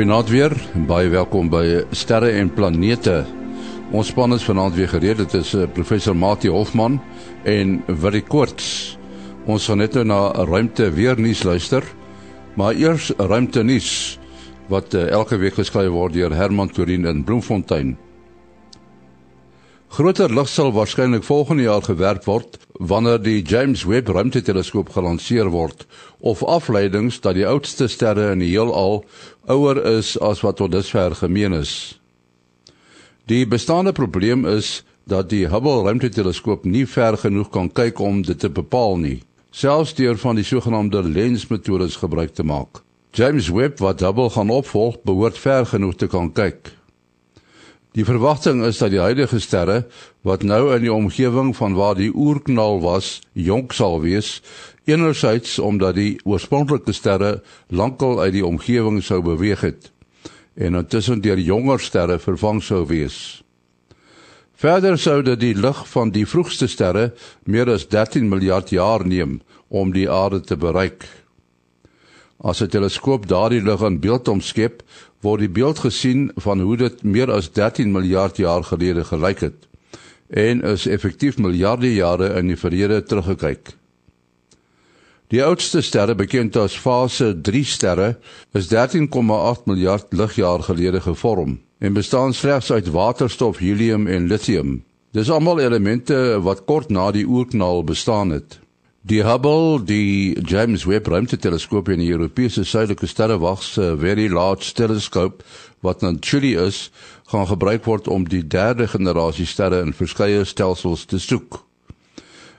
Goeienaand 0.00 0.30
weer. 0.32 0.54
Baie 0.88 1.10
welkom 1.12 1.50
by 1.52 1.82
Sterre 1.92 2.30
en 2.40 2.48
Planete. 2.56 3.18
Ons 3.92 4.08
span 4.08 4.32
is 4.32 4.46
vanaand 4.48 4.72
weer 4.72 4.88
gereed. 4.88 5.18
Dit 5.20 5.34
is 5.36 5.50
uh, 5.52 5.66
professor 5.76 6.16
Mati 6.16 6.48
Hofman 6.48 6.96
en 7.44 7.74
Willie 7.84 8.24
Koorts. 8.24 8.96
Ons 9.44 9.68
gaan 9.68 9.82
net 9.84 9.98
nou 10.00 10.06
na 10.08 10.20
ruimte 10.48 10.88
weer 10.96 11.20
nuus 11.20 11.44
luister. 11.44 11.84
Maar 12.56 12.80
eers 12.80 13.10
ruimte 13.18 13.60
nuus 13.60 13.90
wat 14.72 14.96
uh, 14.96 15.04
elke 15.12 15.36
week 15.36 15.60
geskryf 15.60 15.92
word 15.92 16.16
deur 16.16 16.32
Herman 16.32 16.72
Turin 16.72 17.04
in 17.04 17.20
Bloemfontein. 17.28 17.98
Groter 19.90 20.30
lig 20.30 20.46
sal 20.46 20.70
waarskynlik 20.70 21.24
volgende 21.26 21.64
jaar 21.64 21.82
gewerp 21.82 22.24
word 22.30 22.58
wanneer 22.78 23.18
die 23.18 23.42
James 23.42 23.82
Webb 23.90 24.12
ruimteteleskoop 24.14 24.92
gelanseer 24.94 25.50
word 25.50 25.82
of 26.20 26.44
afleidings 26.46 27.18
dat 27.24 27.34
die 27.34 27.46
oudste 27.46 27.88
sterre 27.90 28.28
in 28.30 28.38
die 28.38 28.52
heelal 28.52 29.00
ouer 29.50 29.80
is 29.96 30.12
as 30.22 30.44
wat 30.46 30.60
tot 30.62 30.70
dusver 30.70 31.18
gemeen 31.18 31.58
is. 31.58 31.72
Die 33.26 33.42
bestaande 33.50 33.90
probleem 33.92 34.46
is 34.46 34.84
dat 35.10 35.32
die 35.34 35.48
Hubble 35.50 35.82
ruimteteleskoop 35.82 36.64
nie 36.70 36.86
ver 36.86 37.18
genoeg 37.18 37.50
kan 37.50 37.66
kyk 37.66 37.98
om 37.98 38.22
dit 38.22 38.38
te 38.38 38.48
bepaal 38.48 38.94
nie, 39.02 39.18
selfs 39.50 39.98
deur 39.98 40.14
van 40.22 40.38
die 40.38 40.46
sogenaamde 40.46 41.02
lensmetodes 41.02 41.98
gebruik 41.98 42.38
te 42.38 42.46
maak. 42.46 42.84
James 43.10 43.50
Webb 43.50 43.82
wat 43.82 44.06
Hubble 44.06 44.30
gaan 44.30 44.54
opvolg, 44.54 45.02
behoort 45.02 45.38
ver 45.38 45.66
genoeg 45.66 45.98
te 45.98 46.06
kan 46.06 46.30
kyk. 46.30 46.78
Die 47.98 48.04
verwagting 48.06 48.62
is 48.62 48.78
dat 48.78 48.92
die 48.92 49.02
huidige 49.02 49.40
sterre 49.42 49.80
wat 50.22 50.44
nou 50.46 50.68
in 50.76 50.84
die 50.84 50.92
omgewing 50.92 51.50
van 51.58 51.74
waar 51.74 51.96
die 51.98 52.12
oerknal 52.14 52.78
was, 52.84 53.18
jonk 53.32 53.74
sal 53.74 53.98
wees, 54.04 54.38
enerzijds 54.86 55.58
omdat 55.58 55.98
die 55.98 56.20
oorspronklike 56.22 56.94
sterre 56.94 57.40
lankal 57.66 58.20
uit 58.20 58.36
die 58.38 58.46
omgewing 58.46 59.02
sou 59.02 59.18
beweeg 59.26 59.66
het 59.66 59.90
en 60.60 60.76
intussen 60.76 61.22
deur 61.24 61.38
jonger 61.38 61.80
sterre 61.80 62.18
vervang 62.18 62.60
sou 62.62 62.84
wees. 62.86 63.40
Verder 64.60 64.98
sou 64.98 65.22
dit 65.24 65.40
die 65.40 65.54
lig 65.56 65.78
van 65.88 66.10
die 66.12 66.26
vroegste 66.28 66.68
sterre 66.68 67.14
meer 67.48 67.70
as 67.72 67.86
13 67.88 68.28
miljard 68.28 68.70
jaar 68.74 69.06
neem 69.06 69.38
om 69.68 69.94
die 69.94 70.10
aarde 70.10 70.42
te 70.44 70.56
bereik. 70.56 71.06
As 72.40 72.60
'n 72.60 72.68
teleskoop 72.68 73.26
daardie 73.26 73.62
lig 73.62 73.80
in 73.80 74.00
beeld 74.00 74.28
omskep, 74.28 74.82
word 75.20 75.44
die 75.44 75.52
beeld 75.52 75.78
gesien 75.84 76.30
van 76.36 76.60
hoe 76.60 76.76
dit 76.76 77.02
meer 77.02 77.32
as 77.32 77.50
13 77.52 77.92
miljard 77.92 78.36
jaar 78.36 78.64
gelede 78.64 79.04
gelyk 79.04 79.40
het 79.40 79.66
en 80.30 80.62
is 80.62 80.86
effektief 80.86 81.38
miljarde 81.38 81.90
jare 81.94 82.28
in 82.38 82.52
die 82.52 82.56
verlede 82.56 83.02
teruggekyk. 83.02 83.72
Die 85.30 85.42
oudste 85.42 85.82
sterre 85.82 86.14
bekend 86.14 86.56
as 86.56 86.76
fase 86.78 87.32
3 87.34 87.64
sterre 87.66 88.12
is 88.54 88.70
13,8 88.70 89.66
miljard 89.66 90.06
ligjare 90.14 90.62
gelede 90.66 91.00
gevorm 91.00 91.58
en 91.78 91.92
bestaan 91.94 92.34
slegs 92.34 92.70
uit 92.72 92.90
waterstof, 92.90 93.58
helium 93.58 94.06
en 94.06 94.26
lithium. 94.26 94.80
Dis 95.10 95.30
almal 95.30 95.60
elemente 95.60 96.38
wat 96.42 96.64
kort 96.64 96.90
na 96.90 97.10
die 97.10 97.26
oerknal 97.26 97.84
bestaan 97.84 98.30
het. 98.30 98.60
Die 99.02 99.24
Hubble, 99.24 99.80
die 99.80 100.38
James 100.46 100.86
Webb 100.86 101.08
Ruimteteleskoop 101.08 101.88
en 101.88 102.02
die 102.02 102.10
Europese 102.12 102.66
Suidelike 102.68 103.06
Sterrewag 103.08 103.62
se 103.64 103.96
Very 103.96 104.26
Large 104.28 104.74
Telescope 104.74 105.42
wat 105.80 106.02
in 106.02 106.18
Chile 106.20 106.66
is, 106.66 106.90
gaan 107.32 107.46
gebruik 107.48 107.86
word 107.88 108.10
om 108.12 108.26
die 108.28 108.42
derde 108.44 108.84
generasie 108.92 109.46
sterre 109.48 109.80
in 109.80 109.96
verskeie 109.96 110.44
stelsels 110.44 111.06
te 111.08 111.16
soek. 111.16 111.62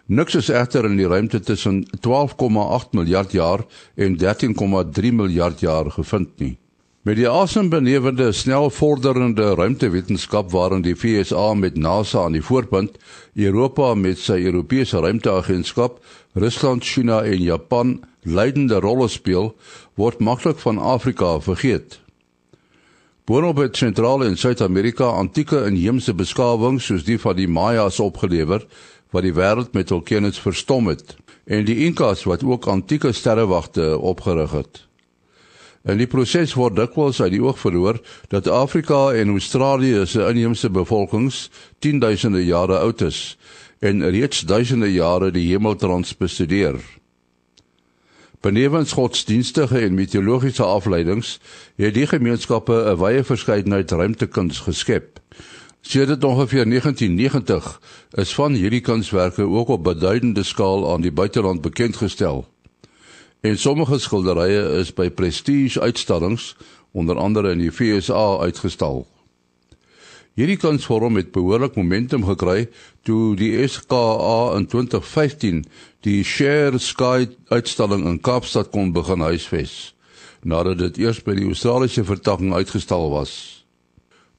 Niks 0.09 0.39
is 0.41 0.49
egter 0.49 0.89
in 0.89 0.97
die 0.97 1.05
ruimte 1.05 1.43
tussen 1.45 1.83
12,8 2.01 2.97
miljard 2.97 3.37
jaar 3.37 3.61
en 3.93 4.17
13,3 4.17 5.13
miljard 5.13 5.61
jaar 5.61 5.93
gevind 5.93 6.33
nie. 6.41 6.55
Met 7.01 7.17
die 7.17 7.25
asembenewende 7.25 8.27
snel 8.31 8.67
vorderende 8.69 9.55
ruimtewetenskap 9.57 10.51
waarin 10.53 10.83
die 10.85 10.93
FSA 10.93 11.53
met 11.57 11.77
NASA 11.77 12.27
aan 12.27 12.35
die 12.37 12.43
voorpunt, 12.45 12.99
Europa 13.33 13.95
met 13.97 14.19
sy 14.21 14.37
Europese 14.45 15.01
Ruimteagentskap, 15.01 15.97
Rusland, 16.37 16.85
China 16.85 17.23
en 17.25 17.41
Japan 17.41 17.95
leidende 18.21 18.77
rolle 18.85 19.07
speel, 19.09 19.49
word 19.97 20.21
maklik 20.21 20.61
van 20.61 20.77
Afrika 20.77 21.39
vergeet. 21.41 21.97
Boonop 23.25 23.57
het 23.57 23.81
Sentraal- 23.81 24.27
en 24.27 24.37
Suid-Amerika 24.37 25.09
antieke 25.09 25.65
inheemse 25.65 26.13
beskawings 26.13 26.85
soos 26.85 27.07
die 27.09 27.17
van 27.17 27.35
die 27.35 27.49
Mayas 27.49 27.97
opgelewer 27.99 28.67
wat 29.09 29.25
die 29.25 29.33
wêreld 29.33 29.73
met 29.73 29.89
hul 29.89 30.05
kennis 30.05 30.37
verstom 30.37 30.93
het 30.93 31.17
en 31.49 31.65
die 31.65 31.81
Inkas 31.89 32.27
wat 32.29 32.45
ook 32.45 32.69
antieke 32.69 33.11
sterrewagte 33.11 33.97
opgerig 33.97 34.51
het. 34.51 34.85
In 35.81 35.97
die 35.97 36.07
proses 36.07 36.53
word 36.53 36.75
dikwels 36.77 37.21
uit 37.21 37.31
die 37.33 37.41
oog 37.41 37.57
verloor 37.59 37.97
dat 38.29 38.47
Afrika 38.47 39.11
en 39.17 39.33
Australië 39.33 40.05
se 40.05 40.27
inheemse 40.29 40.69
bevolkings 40.69 41.49
10000de 41.81 42.43
jare 42.45 42.77
oud 42.77 43.01
is 43.01 43.37
en 43.79 44.05
reeds 44.09 44.43
duisende 44.45 44.91
jare 44.93 45.31
die 45.33 45.47
hemeltrans 45.49 46.13
bestudeer. 46.17 46.77
Benewens 48.41 48.91
godsdienstige 48.91 49.79
en 49.79 49.97
mitologiese 49.97 50.63
afleidings 50.63 51.39
het 51.81 51.93
die 51.97 52.05
gemeenskappe 52.07 52.77
'n 52.93 52.97
wye 53.01 53.23
verskeidenheid 53.23 53.91
ruimtekuns 53.91 54.59
geskep. 54.59 55.19
Sedert 55.81 56.23
ongeveer 56.23 56.65
1990 56.65 57.81
is 58.11 58.33
van 58.33 58.53
hierdie 58.53 58.81
kunswerke 58.81 59.41
ook 59.41 59.67
op 59.67 59.83
beduidende 59.83 60.43
skaal 60.43 60.93
aan 60.93 61.01
die 61.01 61.11
buiteland 61.11 61.61
bekend 61.61 61.95
gestel. 61.95 62.50
En 63.41 63.57
sommige 63.57 63.97
skilderye 63.99 64.79
is 64.79 64.93
by 64.93 65.09
prestige 65.09 65.81
uitstallings 65.81 66.55
onder 66.91 67.17
andere 67.17 67.51
in 67.51 67.63
die 67.63 67.71
FSA 67.71 68.37
uitgestal. 68.45 69.07
Hierdie 70.37 70.59
kunsvorm 70.61 71.17
het 71.19 71.31
behoorlik 71.35 71.75
momentum 71.75 72.23
gekry 72.23 72.69
toe 73.03 73.33
die 73.35 73.67
SKA 73.67 74.53
in 74.55 74.67
2015 74.69 75.63
die 76.05 76.21
Share 76.23 76.77
Sky 76.79 77.27
uitstalling 77.49 78.05
in 78.07 78.21
Kaapstad 78.21 78.69
kon 78.71 78.93
begin 78.93 79.25
huisves 79.25 79.95
nadat 80.41 80.79
dit 80.79 81.01
eers 81.03 81.19
by 81.25 81.35
die 81.37 81.49
Australiese 81.49 82.05
vertakking 82.05 82.53
uitgestal 82.53 83.09
was. 83.11 83.33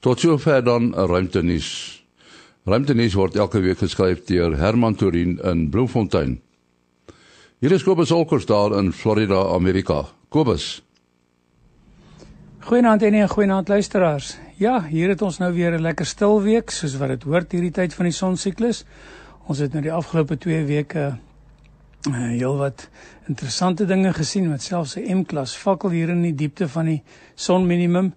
Tot 0.03 0.19
sover 0.19 0.63
dan 0.67 0.91
ruimtenis. 0.95 1.69
Ruimtenis 2.67 3.15
word 3.19 3.37
elke 3.39 3.63
week 3.63 3.79
geskryf 3.83 4.25
deur 4.27 4.57
Herman 4.59 4.97
Turin 4.99 5.37
in 5.43 5.69
Bloemfontein. 5.71 6.41
Hier 7.63 7.71
is 7.71 7.85
Kobus 7.87 8.11
Olkers 8.11 8.43
daar 8.51 8.73
in 8.75 8.89
Florida, 8.93 9.37
Amerika. 9.55 10.01
Kobus. 10.35 10.83
Goeienaand 12.59 13.03
en 13.03 13.29
goeienaand 13.29 13.69
luisteraars. 13.69 14.33
Ja, 14.59 14.81
hier 14.91 15.09
het 15.09 15.23
ons 15.23 15.39
nou 15.39 15.53
weer 15.55 15.79
'n 15.79 15.81
lekker 15.81 16.07
stil 16.07 16.43
week 16.43 16.71
soos 16.71 16.97
wat 16.97 17.09
dit 17.09 17.23
hoort 17.23 17.53
hierdie 17.53 17.71
tyd 17.71 17.95
van 17.95 18.05
die 18.05 18.13
sonsiklus. 18.13 18.85
Ons 19.47 19.59
het 19.59 19.73
nou 19.73 19.83
die 19.83 19.93
afgelope 19.93 20.39
2 20.39 20.65
weke 20.65 21.19
uh, 22.09 22.15
heelwat 22.15 22.89
interessante 23.29 23.87
dinge 23.87 24.13
gesien 24.13 24.49
met 24.51 24.63
selfs 24.63 24.97
'n 24.97 25.19
M-klas 25.19 25.57
fakkel 25.57 25.91
hier 25.91 26.09
in 26.09 26.23
die 26.23 26.35
diepte 26.35 26.69
van 26.69 26.85
die 26.85 27.03
sonminimum 27.35 28.15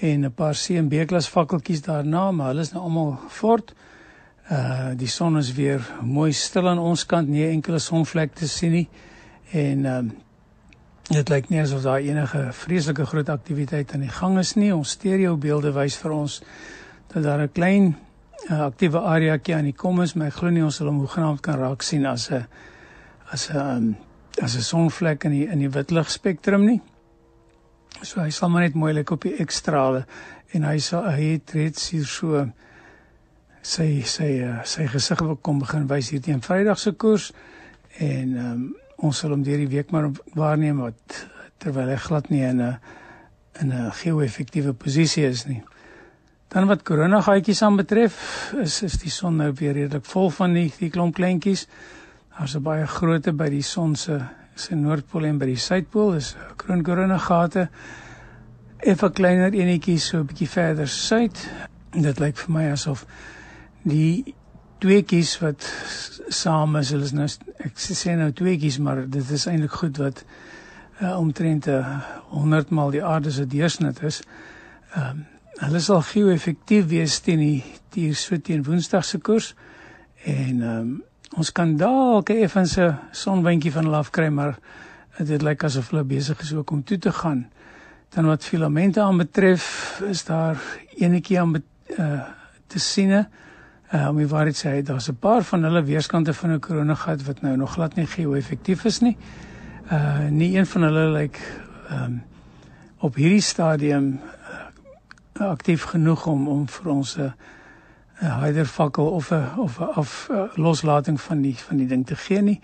en 0.00 0.24
'n 0.24 0.32
paar 0.32 0.54
C 0.54 0.70
en 0.70 0.88
B-klas 0.88 1.28
fakkeltjies 1.28 1.82
daarna, 1.82 2.30
maar 2.30 2.46
hulle 2.46 2.60
is 2.60 2.72
nou 2.72 2.82
almal 2.84 3.18
fort. 3.28 3.74
Uh 4.48 4.94
die 4.96 5.10
son 5.12 5.36
is 5.36 5.52
weer 5.52 5.82
mooi 6.00 6.32
stil 6.32 6.68
aan 6.68 6.78
ons 6.80 7.04
kant, 7.06 7.28
nie 7.28 7.44
enkele 7.50 7.78
sonvlek 7.78 8.34
te 8.34 8.48
sien 8.48 8.72
nie. 8.72 8.88
En 9.52 9.84
ehm 9.84 10.08
uh, 10.08 10.16
dit 11.08 11.30
lyk 11.32 11.46
nie 11.48 11.60
asof 11.60 11.82
daar 11.82 12.04
enige 12.04 12.48
vreeslike 12.52 13.06
groot 13.08 13.28
aktiwiteit 13.32 13.94
aan 13.94 14.04
die 14.04 14.12
gang 14.12 14.38
is 14.38 14.54
nie. 14.60 14.74
Ons 14.74 14.90
stereo 14.96 15.36
beelde 15.40 15.72
wys 15.72 15.96
vir 15.96 16.12
ons 16.12 16.42
dat 17.12 17.22
daar 17.22 17.42
'n 17.42 17.52
klein 17.52 17.96
uh, 18.50 18.60
aktiewe 18.66 19.00
areaetjie 19.00 19.54
aan 19.54 19.64
die 19.64 19.76
kom 19.76 20.02
is, 20.02 20.14
maar 20.14 20.26
ek 20.26 20.40
glo 20.40 20.50
nie 20.50 20.64
ons 20.64 20.76
sal 20.76 20.86
hom 20.86 20.98
hoegenaamd 20.98 21.40
kan 21.40 21.58
raak 21.58 21.82
sien 21.82 22.06
as 22.06 22.30
'n 22.30 22.44
as 23.32 23.48
'n 23.50 23.56
um, 23.56 23.96
as 24.42 24.56
'n 24.56 24.62
sonvlek 24.62 25.24
in 25.24 25.30
die 25.30 25.46
in 25.46 25.58
die 25.58 25.70
witlig 25.70 26.10
spektrum 26.10 26.64
nie. 26.64 26.80
So 28.02 28.20
hy 28.20 28.30
sal 28.30 28.48
maar 28.48 28.62
net 28.62 28.74
mooi 28.74 28.92
lyk 28.92 29.10
op 29.10 29.22
die 29.22 29.36
ekstrale 29.40 30.06
en 30.52 30.62
hy 30.62 30.78
sal 30.78 31.04
hy 31.04 31.32
het 31.32 31.50
reeds 31.50 31.90
hier 31.90 32.06
so 32.06 32.50
sy 33.62 34.02
sy 34.02 34.42
uh, 34.44 34.64
sy 34.64 34.86
gesig 34.86 35.20
wil 35.20 35.36
kom 35.36 35.58
begin 35.58 35.88
wys 35.88 36.10
hier 36.10 36.22
teen 36.22 36.40
Vrydag 36.40 36.78
se 36.78 36.92
koers 36.92 37.32
en 37.98 38.36
um, 38.38 38.62
ons 38.98 39.18
sal 39.18 39.30
hom 39.30 39.42
deur 39.42 39.58
die 39.58 39.70
week 39.70 39.92
maar 39.92 40.10
waarneem 40.34 40.80
wat 40.82 41.26
terwyl 41.62 41.90
hy 41.90 41.96
glad 41.96 42.30
nie 42.30 42.44
in 42.46 42.60
'n 42.60 42.78
in 43.60 43.72
'n 43.72 43.90
geo-effektiewe 43.90 44.72
posisie 44.72 45.26
is 45.26 45.46
nie. 45.46 45.62
Dan 46.48 46.66
wat 46.66 46.82
korona 46.82 47.20
gaatjies 47.20 47.62
aan 47.62 47.76
betref, 47.76 48.52
is 48.56 48.82
is 48.82 48.98
die 49.02 49.10
son 49.10 49.36
nou 49.36 49.52
weer 49.52 49.72
redelik 49.72 50.04
vol 50.04 50.30
van 50.30 50.54
die 50.54 50.72
die 50.78 50.90
klomp 50.90 51.14
kleintjies. 51.14 51.66
Daar's 52.38 52.54
'n 52.56 52.62
baie 52.62 52.86
grootte 52.86 53.32
by 53.32 53.48
die 53.48 53.62
son 53.62 53.96
se 53.96 54.20
se 54.54 54.74
noordpool 54.74 55.24
en 55.24 55.38
by 55.38 55.46
die 55.46 55.56
suidpool, 55.56 56.14
is 56.14 56.36
kroon 56.56 56.82
korona 56.82 57.18
gate. 57.18 57.68
Effe 58.78 59.10
kleiner 59.10 59.52
enetjies 59.52 60.06
so 60.06 60.18
'n 60.18 60.26
bietjie 60.26 60.48
verder 60.48 60.88
suid. 60.88 61.50
Dit 61.92 62.18
lyk 62.18 62.36
vir 62.36 62.52
my 62.52 62.70
asof 62.70 63.06
die 63.88 64.34
tweeetjies 64.82 65.38
wat 65.42 65.64
saam 66.28 66.76
is, 66.78 66.92
hulle 66.94 67.08
is 67.08 67.14
nou 67.16 67.26
ek 67.64 67.80
sê 67.82 68.14
nou 68.18 68.30
tweeetjies, 68.32 68.78
maar 68.84 69.02
dit 69.06 69.32
is 69.34 69.46
eintlik 69.50 69.74
goed 69.80 69.98
wat 69.98 70.22
uh, 71.00 71.16
omtrent 71.18 71.66
100 72.30 72.70
maal 72.70 72.94
die 72.94 73.04
aarde 73.04 73.32
se 73.34 73.46
deursnit 73.46 74.02
is. 74.02 74.22
Ehm 74.94 75.10
um, 75.10 75.26
hulle 75.58 75.80
sal 75.82 76.04
geo-effektief 76.06 76.84
wees 76.86 77.16
teen 77.26 77.40
die 77.42 77.64
hier 77.96 78.14
so 78.14 78.36
teen 78.38 78.60
Woensdag 78.62 79.02
se 79.04 79.18
koers 79.18 79.54
en 80.22 80.60
ehm 80.62 80.76
um, 80.76 80.92
ons 81.36 81.50
kan 81.52 81.74
dalk 81.76 82.30
effens 82.30 82.76
'n 82.78 82.94
sonwindjie 83.12 83.72
van 83.72 83.84
hulle 83.84 83.96
af 83.96 84.10
kry 84.10 84.28
maar 84.28 84.54
dit 85.18 85.42
lyk 85.42 85.64
asof 85.64 85.90
hulle 85.90 86.04
besig 86.04 86.40
is 86.40 86.52
ook 86.54 86.70
om 86.70 86.82
toe 86.84 86.98
te 86.98 87.12
gaan. 87.12 87.48
Dan 88.14 88.26
wat 88.26 88.44
filamente 88.44 89.00
aanbetref 89.00 90.00
is 90.08 90.24
daar 90.24 90.56
enetjie 90.96 91.40
aan 91.40 91.56
uh, 91.98 92.22
te 92.66 92.78
siene. 92.78 93.28
Uh, 93.88 94.08
om 94.08 94.16
die 94.20 94.28
waarheid 94.28 94.56
sê, 94.56 94.82
daar's 94.84 95.08
'n 95.08 95.16
paar 95.16 95.42
van 95.42 95.62
hulle 95.62 95.82
weerskante 95.82 96.34
van 96.34 96.52
'n 96.52 96.60
koronagat 96.60 97.24
wat 97.24 97.40
nou 97.40 97.56
nog 97.56 97.72
glad 97.72 97.94
nie 97.94 98.06
geo-effektief 98.06 98.84
is 98.84 99.00
nie. 99.00 99.16
Uh 99.92 100.28
nie 100.28 100.56
een 100.56 100.66
van 100.66 100.82
hulle 100.82 101.06
lyk 101.12 101.40
ehm 101.88 102.04
um, 102.04 102.22
op 102.98 103.14
hierdie 103.14 103.40
stadium 103.40 104.20
uh, 105.40 105.48
aktief 105.48 105.82
genoeg 105.82 106.26
om 106.26 106.48
om 106.48 106.68
vir 106.68 106.92
ons 106.92 107.16
'n 107.16 107.20
uh, 107.20 107.32
'n 108.20 108.40
hydervakkel 108.40 109.06
of 109.06 109.30
'n 109.30 109.58
of 109.58 109.80
'n 109.80 109.96
of 109.96 110.28
uh, 110.30 110.42
loslating 110.54 111.20
van 111.20 111.40
die 111.40 111.56
van 111.56 111.76
die 111.76 111.86
ding 111.86 112.06
te 112.06 112.16
gee 112.16 112.42
nie. 112.42 112.60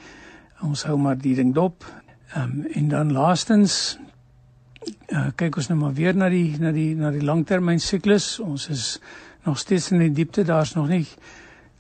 Ons 0.61 0.85
hou 0.85 0.99
maar 0.99 1.19
die 1.19 1.35
ding 1.35 1.55
dop. 1.55 1.85
Ehm 2.35 2.43
um, 2.43 2.67
en 2.73 2.89
dan 2.89 3.13
laastens 3.13 3.99
uh, 5.09 5.27
kyk 5.35 5.57
ons 5.57 5.69
nou 5.69 5.81
maar 5.81 5.95
weer 5.95 6.17
na 6.17 6.29
die 6.29 6.59
na 6.59 6.73
die 6.73 6.95
na 6.97 7.11
die 7.11 7.25
langtermyn 7.25 7.81
siklus. 7.81 8.41
Ons 8.41 8.69
is 8.69 9.01
nog 9.45 9.59
steeds 9.59 9.91
in 9.91 9.99
die 9.99 10.13
diepte. 10.13 10.45
Daar's 10.45 10.75
nog 10.75 10.89
nie 10.89 11.07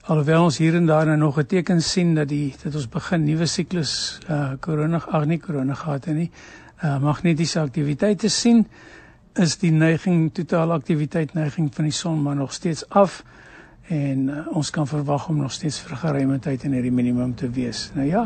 alhoewel 0.04 0.42
ons 0.44 0.58
hier 0.58 0.74
en 0.74 0.86
daar 0.86 1.18
nog 1.18 1.38
'n 1.38 1.46
teken 1.46 1.82
sien 1.82 2.14
dat 2.14 2.28
die 2.28 2.54
dat 2.62 2.74
ons 2.74 2.88
begin 2.88 3.24
nuwe 3.24 3.46
siklus 3.46 4.18
uh 4.30 4.52
korona 4.60 5.00
ag 5.08 5.24
nee 5.24 5.38
korona 5.38 5.74
gehad 5.74 6.04
het 6.04 6.14
nie. 6.14 6.30
Uh 6.82 6.98
magnetiese 6.98 7.60
aktiwiteite 7.60 8.28
sien 8.28 8.66
is 9.34 9.56
die 9.58 9.70
neiging 9.70 10.32
totale 10.32 10.72
aktiwiteit 10.72 11.34
neiging 11.34 11.74
van 11.74 11.84
die 11.84 11.92
son 11.92 12.22
maar 12.22 12.36
nog 12.36 12.52
steeds 12.52 12.88
af 12.88 13.24
en 13.88 14.28
uh, 14.28 14.56
ons 14.56 14.70
kan 14.70 14.86
verwag 14.86 15.28
om 15.28 15.36
nog 15.36 15.52
steeds 15.52 15.78
vir 15.84 15.96
geruime 15.96 16.38
tyd 16.38 16.62
in 16.64 16.72
hierdie 16.72 16.92
minimum 16.92 17.34
te 17.34 17.50
wees. 17.50 17.90
Nou 17.94 18.06
ja, 18.08 18.24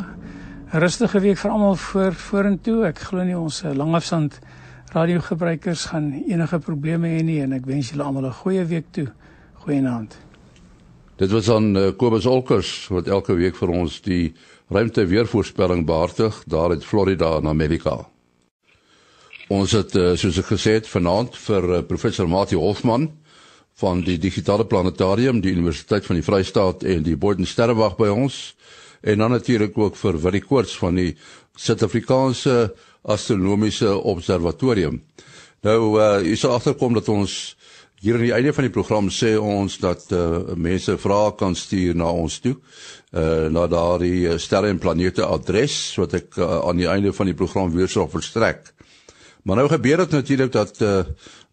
rustige 0.70 1.20
week 1.20 1.38
vir 1.38 1.50
almal 1.50 1.74
voor 1.74 2.14
vorentoe. 2.14 2.84
Ek 2.86 2.98
glo 2.98 3.24
nie 3.24 3.38
ons 3.38 3.62
uh, 3.64 3.72
langafstand 3.74 4.38
radiogebruikers 4.92 5.84
gaan 5.84 6.12
enige 6.26 6.58
probleme 6.58 7.08
hê 7.08 7.22
nie 7.24 7.40
en 7.42 7.52
ek 7.52 7.66
wens 7.66 7.90
julle 7.90 8.04
almal 8.04 8.26
'n 8.26 8.40
goeie 8.42 8.64
week 8.64 8.86
toe. 8.90 9.08
Goeienaand. 9.64 10.16
Dit 11.16 11.30
was 11.30 11.50
aan 11.50 11.76
uh, 11.76 11.90
Kobus 11.96 12.26
Olkers 12.26 12.88
wat 12.88 13.08
elke 13.08 13.34
week 13.34 13.56
vir 13.56 13.68
ons 13.68 14.00
die 14.00 14.34
ruimte 14.70 15.06
weervoorspelling 15.06 15.86
behartig 15.86 16.44
daar 16.46 16.72
in 16.72 16.80
Florida 16.80 17.38
in 17.38 17.46
Amerika. 17.46 18.06
Ons 19.48 19.72
het 19.72 19.96
uh, 19.96 20.14
soos 20.14 20.38
ek 20.38 20.52
gesê 20.52 20.76
het 20.78 20.86
vanaand 20.86 21.36
vir 21.36 21.68
uh, 21.68 21.82
professor 21.82 22.28
Mati 22.28 22.56
Hofman 22.56 23.08
van 23.80 24.00
die 24.06 24.18
digitale 24.18 24.66
planetarium, 24.66 25.40
die 25.40 25.52
Universiteit 25.52 26.06
van 26.06 26.18
die 26.18 26.24
Vrystaat 26.26 26.82
en 26.82 27.02
die 27.02 27.16
Boden 27.16 27.46
Sterrewag 27.46 27.96
by 27.96 28.08
ons 28.08 28.54
en 29.00 29.18
dan 29.18 29.30
natuurlik 29.30 29.78
ook 29.78 29.96
vir 29.96 30.20
Willie 30.22 30.42
Koorts 30.42 30.78
van 30.78 30.94
die 30.98 31.16
Suid-Afrikaanse 31.58 32.74
Astronomiese 33.08 33.94
Observatorium. 33.96 35.00
Nou 35.66 35.80
uh 35.98 36.18
jy 36.22 36.36
sal 36.38 36.54
agterkom 36.58 36.94
dat 36.94 37.08
ons 37.10 37.56
hier 37.98 38.14
aan 38.14 38.26
die 38.28 38.34
einde 38.34 38.52
van 38.54 38.68
die 38.68 38.74
program 38.74 39.08
sê 39.10 39.34
ons 39.40 39.78
dat 39.82 40.04
uh 40.14 40.54
mense 40.54 40.94
vrae 41.02 41.32
kan 41.40 41.56
stuur 41.58 41.96
na 41.98 42.10
ons 42.12 42.38
toe. 42.44 42.54
Uh 43.10 43.48
na 43.50 43.66
daardie 43.66 44.38
sterre 44.38 44.70
en 44.70 44.78
planete 44.78 45.26
adres 45.26 45.96
wat 45.98 46.14
ek 46.20 46.38
uh, 46.38 46.60
aan 46.68 46.78
die 46.78 46.90
einde 46.90 47.12
van 47.12 47.30
die 47.30 47.38
program 47.38 47.72
weer 47.74 47.90
sal 47.90 48.10
verstrek. 48.12 48.70
Maar 49.42 49.62
nou 49.62 49.68
gebeur 49.72 50.04
dit 50.04 50.14
natuurlik 50.20 50.52
dat 50.52 50.80
uh 50.82 51.02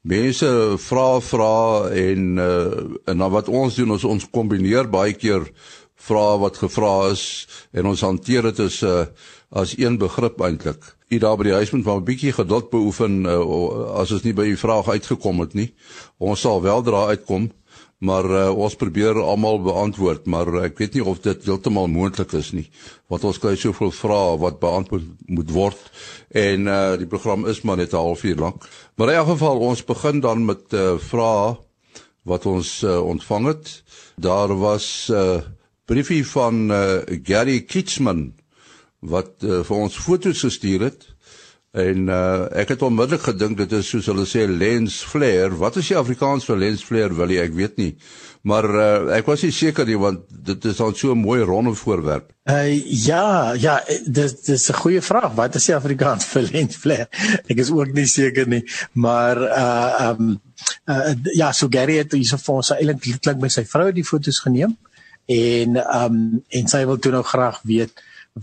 mense 0.05 0.49
vra 0.77 1.07
vra 1.19 1.89
en 1.89 2.37
uh, 2.37 2.83
en 3.09 3.17
dan 3.17 3.31
wat 3.33 3.49
ons 3.49 3.75
doen 3.79 3.95
ons 3.95 4.03
ons 4.05 4.27
kombineer 4.29 4.85
baie 4.85 5.15
keer 5.17 5.47
vra 6.05 6.35
wat 6.37 6.59
gevra 6.61 7.09
is 7.09 7.23
en 7.73 7.89
ons 7.89 8.03
hanteer 8.05 8.51
dit 8.51 8.59
as 8.67 8.83
'n 8.83 8.87
uh, 8.87 9.05
as 9.55 9.77
een 9.79 9.97
begrip 9.97 10.41
eintlik. 10.43 10.83
U 11.09 11.17
daar 11.23 11.37
by 11.39 11.47
die 11.47 11.55
huis 11.55 11.71
moet 11.71 11.85
maar 11.85 12.01
'n 12.01 12.07
bietjie 12.07 12.33
geduld 12.35 12.69
beoefen 12.69 13.23
uh, 13.25 13.39
as 14.01 14.11
ons 14.11 14.23
nie 14.23 14.33
by 14.33 14.45
u 14.51 14.57
vraag 14.57 14.87
uitgekom 14.87 15.39
het 15.39 15.53
nie. 15.53 15.73
Ons 16.17 16.41
sal 16.41 16.61
wel 16.61 16.81
dra 16.83 17.05
uitkom 17.07 17.51
maar 17.97 18.27
uh, 18.27 18.49
ons 18.51 18.75
probeer 18.75 19.17
almal 19.21 19.61
beantwoord 19.63 20.25
maar 20.27 20.49
ek 20.67 20.79
weet 20.81 20.97
nie 20.97 21.03
of 21.03 21.21
dit 21.23 21.47
heeltemal 21.47 21.87
moontlik 21.87 22.33
is 22.35 22.51
nie 22.55 22.65
want 23.11 23.23
ons 23.23 23.39
kry 23.39 23.55
soveel 23.59 23.93
vrae 23.95 24.35
wat 24.41 24.59
beantwoord 24.59 25.07
moet 25.31 25.53
word 25.55 25.79
en 26.35 26.67
uh, 26.67 26.95
die 26.99 27.07
program 27.07 27.47
is 27.47 27.63
maar 27.63 27.79
net 27.79 27.93
'n 27.93 28.03
halfuur 28.03 28.35
lank 28.35 28.67
maar 28.95 29.13
in 29.13 29.19
elk 29.21 29.31
geval 29.33 29.63
ons 29.69 29.85
begin 29.87 30.19
dan 30.19 30.45
met 30.45 30.73
uh, 30.73 30.97
vrae 30.99 31.55
wat 32.23 32.45
ons 32.45 32.81
uh, 32.83 32.99
ontvang 32.99 33.47
het 33.47 33.83
daar 34.19 34.51
was 34.59 35.07
'n 35.09 35.15
uh, 35.15 35.41
briefie 35.85 36.25
van 36.27 36.71
uh, 36.71 37.01
Gary 37.23 37.61
Kitchman 37.61 38.33
wat 39.11 39.33
uh, 39.43 39.63
vir 39.67 39.77
ons 39.77 39.97
foto's 40.07 40.41
gestuur 40.47 40.89
het 40.89 41.07
En 41.75 42.07
uh, 42.07 42.45
ek 42.55 42.69
het 42.71 42.83
onmiddellik 42.87 43.25
gedink 43.27 43.57
dit 43.59 43.73
is 43.75 43.87
soos 43.91 44.05
hulle 44.07 44.23
sê 44.29 44.45
lens 44.47 45.01
flare. 45.03 45.51
Wat 45.59 45.75
is 45.81 45.89
die 45.91 45.97
Afrikaans 45.99 46.47
vir 46.47 46.61
lens 46.61 46.85
flare? 46.87 47.11
Wil 47.17 47.33
jy 47.35 47.41
ek 47.43 47.57
weet 47.57 47.75
nie. 47.81 47.89
Maar 48.47 48.67
uh, 48.71 48.85
ek 49.17 49.27
was 49.27 49.43
nie 49.43 49.51
seker 49.51 49.87
nie 49.89 49.97
want 49.99 50.23
dit 50.47 50.69
is 50.71 50.79
al 50.79 50.95
so 50.95 51.11
'n 51.11 51.19
mooi 51.19 51.41
ronde 51.43 51.73
voorwerp. 51.75 52.31
Uh, 52.47 52.71
ja, 53.03 53.53
ja, 53.59 53.75
dit 54.07 54.45
dis 54.47 54.69
'n 54.71 54.79
goeie 54.79 55.01
vraag. 55.01 55.35
Wat 55.35 55.59
is 55.59 55.67
die 55.67 55.75
Afrikaans 55.75 56.29
vir 56.33 56.47
lens 56.53 56.79
flare? 56.79 57.09
Ek 57.43 57.59
is 57.59 57.71
ook 57.75 57.91
nie 57.91 58.07
seker 58.07 58.47
nie, 58.47 58.63
maar 58.93 59.35
uh 59.35 60.15
um 60.15 60.39
uh, 60.87 61.11
ja, 61.35 61.51
so 61.51 61.67
Gary 61.67 61.99
het 61.99 62.15
hierso 62.15 62.39
vir 62.39 62.55
ons 62.55 62.71
eintlik 62.71 63.19
klink 63.19 63.41
met 63.41 63.51
sy 63.51 63.65
vrou 63.67 63.91
die 63.91 64.07
foto's 64.07 64.39
geneem 64.39 64.77
en 65.27 65.75
um 65.75 66.43
en 66.47 66.67
sy 66.71 66.85
wil 66.85 67.03
toe 67.03 67.11
nou 67.11 67.23
graag 67.23 67.59
weet 67.67 67.91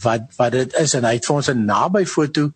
wat 0.00 0.32
wat 0.36 0.52
dit 0.52 0.74
is 0.80 0.94
en 0.96 1.04
hy 1.04 1.16
het 1.18 1.26
vir 1.28 1.36
ons 1.36 1.50
'n 1.50 1.64
naby 1.66 2.04
foto 2.06 2.50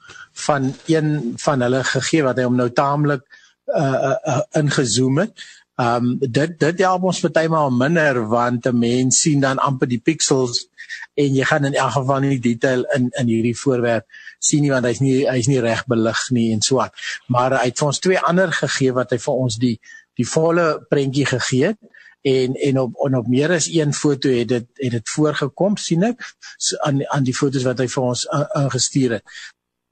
van 0.47 0.75
een 0.87 1.35
van 1.37 1.61
hulle 1.61 1.85
gegee 1.85 2.23
wat 2.23 2.37
hy 2.37 2.45
hom 2.45 2.57
nou 2.57 2.71
taamlik 2.71 3.23
uh, 3.67 3.83
uh, 3.83 4.17
uh 4.25 4.43
ingezoom 4.53 5.19
het. 5.19 5.33
Um 5.77 6.17
dit 6.19 6.59
dit 6.59 6.79
help 6.79 7.03
ons 7.03 7.21
partymal 7.21 7.71
minder 7.71 8.29
want 8.29 8.67
'n 8.67 8.79
mens 8.79 9.21
sien 9.21 9.41
dan 9.41 9.59
amper 9.59 9.89
die 9.89 10.01
pixels 10.01 10.69
en 11.15 11.35
jy 11.35 11.45
gaan 11.45 11.65
in 11.65 11.75
elk 11.75 11.93
geval 11.93 12.21
nie 12.21 12.41
detail 12.41 12.85
in 12.97 13.11
in 13.13 13.27
hierdie 13.27 13.59
voorwerp 13.59 14.05
sien 14.39 14.63
nie 14.63 14.71
want 14.71 14.87
hy's 14.87 15.01
nie 15.01 15.29
hy's 15.29 15.49
nie 15.49 15.61
reg 15.61 15.85
belig 15.87 16.31
nie 16.31 16.53
en 16.53 16.61
aan. 16.81 16.91
Maar 17.29 17.59
hy 17.59 17.65
het 17.65 17.79
vir 17.79 17.87
ons 17.87 17.99
twee 17.99 18.19
ander 18.19 18.53
gegee 18.53 18.93
wat 18.93 19.11
hy 19.11 19.19
vir 19.19 19.35
ons 19.35 19.57
die 19.57 19.81
die 20.17 20.29
volle 20.29 20.87
prentjie 20.89 21.27
gegee 21.27 21.67
het 21.67 21.79
en 22.27 22.55
en 22.69 22.79
op 22.81 22.95
en 23.07 23.15
op 23.19 23.29
meer 23.31 23.53
as 23.55 23.69
een 23.71 23.93
foto 23.95 24.31
het 24.35 24.49
dit 24.49 24.67
het 24.83 24.95
dit 24.99 25.13
voorgekom 25.15 25.77
sien 25.79 26.07
ek 26.09 26.25
so 26.59 26.79
aan 26.89 27.05
aan 27.15 27.29
die 27.29 27.35
fotos 27.35 27.67
wat 27.69 27.83
hy 27.83 27.87
vir 27.93 28.09
ons 28.09 28.25
ingestuur 28.63 29.19
het. 29.19 29.37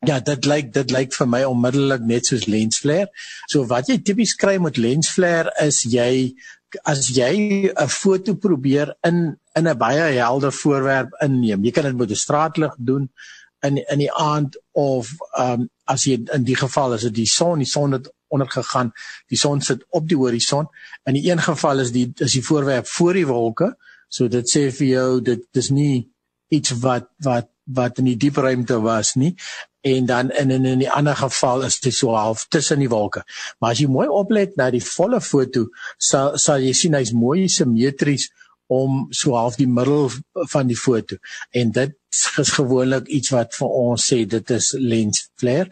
Ja, 0.04 0.18
dit 0.20 0.48
lyk 0.50 0.72
dit 0.74 0.90
lyk 0.92 1.14
vir 1.16 1.30
my 1.30 1.44
onmiddellik 1.48 2.02
net 2.08 2.26
soos 2.28 2.48
lens 2.50 2.82
flare. 2.82 3.08
So 3.52 3.64
wat 3.70 3.88
jy 3.88 4.00
tipies 4.02 4.34
kry 4.40 4.58
met 4.60 4.80
lens 4.80 5.12
flare 5.14 5.54
is 5.62 5.84
jy 5.86 6.34
as 6.82 7.06
jy 7.14 7.70
'n 7.70 7.88
foto 7.88 8.34
probeer 8.34 8.96
in 9.06 9.38
in 9.54 9.68
'n 9.68 9.78
baie 9.78 10.10
helder 10.18 10.52
voorwerp 10.52 11.14
inneem. 11.22 11.64
Jy 11.64 11.70
kan 11.70 11.84
dit 11.84 11.96
met 11.96 12.10
'n 12.10 12.24
straatlig 12.26 12.74
doen 12.78 13.10
in 13.62 13.76
in 13.76 13.98
die 13.98 14.12
aand 14.12 14.58
of 14.72 15.14
ehm 15.38 15.60
um, 15.60 15.68
as 15.84 16.04
jy 16.04 16.18
in 16.32 16.44
die 16.44 16.56
geval 16.56 16.94
is 16.94 17.02
dit 17.02 17.14
die 17.14 17.30
son, 17.30 17.58
die 17.58 17.68
son 17.68 17.92
het 17.92 18.10
ondergegaan. 18.28 18.92
Die 19.28 19.38
son 19.38 19.60
sit 19.60 19.84
op 19.90 20.08
die 20.08 20.18
horison. 20.18 20.68
In 21.04 21.18
die 21.18 21.30
een 21.30 21.42
geval 21.42 21.84
is 21.84 21.92
die 21.92 22.12
is 22.16 22.32
die 22.32 22.44
voorwerp 22.44 22.86
voor 22.86 23.12
die 23.12 23.26
wolke. 23.26 23.74
So 24.08 24.28
dit 24.28 24.48
sê 24.50 24.68
vir 24.70 24.88
jou 24.88 25.20
dit 25.20 25.44
dis 25.52 25.70
nie 25.70 26.08
iets 26.48 26.76
wat 26.84 27.10
wat 27.24 27.50
wat 27.64 27.98
in 27.98 28.10
die 28.12 28.18
diep 28.20 28.36
ruimte 28.36 28.76
was 28.84 29.14
nie 29.16 29.34
en 29.84 30.06
dan 30.06 30.30
in 30.30 30.50
in 30.50 30.64
in 30.64 30.78
die 30.78 30.90
ander 30.90 31.16
geval 31.16 31.62
is 31.64 31.80
dit 31.80 31.94
so 31.94 32.14
half 32.16 32.46
tussen 32.48 32.78
die 32.78 32.88
wolke. 32.88 33.24
Maar 33.58 33.70
as 33.74 33.80
jy 33.82 33.88
mooi 33.88 34.06
oplet 34.08 34.56
na 34.56 34.70
die 34.72 34.82
volle 34.84 35.20
foto 35.20 35.66
sal 35.98 36.38
sal 36.40 36.64
jy 36.64 36.72
sien 36.76 36.96
hy's 36.96 37.12
mooi 37.12 37.48
simmetries 37.52 38.30
om 38.66 39.06
so 39.10 39.34
half 39.36 39.58
die 39.60 39.68
middel 39.68 40.10
van 40.52 40.70
die 40.70 40.78
foto 40.78 41.16
en 41.52 41.72
dit 41.74 41.92
is 42.38 42.50
gewoonlik 42.54 43.08
iets 43.10 43.32
wat 43.34 43.54
vir 43.58 43.76
ons 43.80 44.06
sê 44.10 44.20
dit 44.30 44.50
is 44.54 44.70
lens 44.78 45.24
flare. 45.40 45.66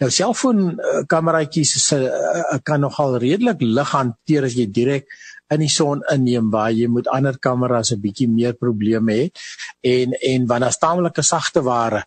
Nou 0.00 0.10
selfoon 0.10 0.62
uh, 0.74 1.02
kameraatjies 1.10 1.74
se 1.84 1.98
uh, 2.02 2.58
kan 2.66 2.82
nogal 2.82 3.18
redelik 3.22 3.62
lig 3.62 3.92
hanteer 3.94 4.48
as 4.48 4.56
jy 4.58 4.66
direk 4.66 5.06
in 5.54 5.62
die 5.64 5.70
son 5.72 6.02
inneem 6.12 6.50
waar 6.52 6.72
jy 6.74 6.88
met 6.92 7.08
ander 7.14 7.38
kameras 7.40 7.92
'n 7.92 8.02
bietjie 8.02 8.28
meer 8.28 8.54
probleme 8.54 9.14
het 9.22 9.38
en 9.80 10.12
en 10.12 10.46
wanneer 10.46 10.72
staamlike 10.72 11.22
sagte 11.22 11.62
ware 11.62 12.02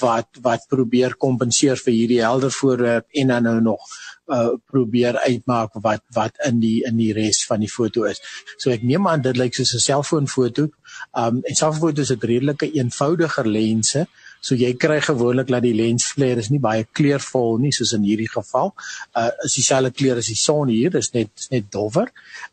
wat 0.00 0.28
wat 0.42 0.68
probeer 0.68 1.16
kompenseer 1.26 1.76
vir 1.76 1.94
hierdie 1.94 2.22
helder 2.22 2.52
voorwerp 2.60 3.06
en 3.10 3.28
dan 3.34 3.42
nou 3.42 3.60
nog 3.60 3.80
uh, 4.26 4.54
probeer 4.66 5.18
uitmaak 5.18 5.76
wat 5.82 6.02
wat 6.14 6.38
in 6.46 6.60
die 6.60 6.84
in 6.86 6.96
die 6.96 7.12
res 7.16 7.44
van 7.46 7.60
die 7.60 7.70
foto 7.70 8.06
is. 8.10 8.20
So 8.58 8.70
ek 8.74 8.82
neem 8.82 9.08
aan 9.08 9.22
dit 9.22 9.36
lyk 9.36 9.54
soos 9.54 9.74
'n 9.74 9.84
selfoonfoto. 9.86 10.68
Um 11.14 11.42
en 11.42 11.54
selfoonfoto's 11.54 12.14
het 12.14 12.24
redelike 12.24 12.70
eenvoudiger 12.72 13.46
lense. 13.46 14.06
So 14.46 14.54
jy 14.54 14.72
kry 14.78 15.00
gewoonlik 15.02 15.50
dat 15.50 15.64
die 15.66 15.74
lensflare 15.74 16.42
is 16.44 16.52
nie 16.54 16.62
baie 16.62 16.84
kleurvol 16.98 17.58
nie 17.62 17.72
soos 17.74 17.94
in 17.96 18.06
hierdie 18.06 18.30
geval. 18.30 18.72
Uh 19.18 19.30
is 19.46 19.58
dieselfde 19.58 19.90
kleur 19.96 20.22
as 20.22 20.30
die 20.30 20.38
son 20.38 20.70
hier, 20.70 20.92
dis 20.94 21.10
net 21.16 21.32
is 21.34 21.50
net 21.50 21.66
dowwer. 21.74 22.12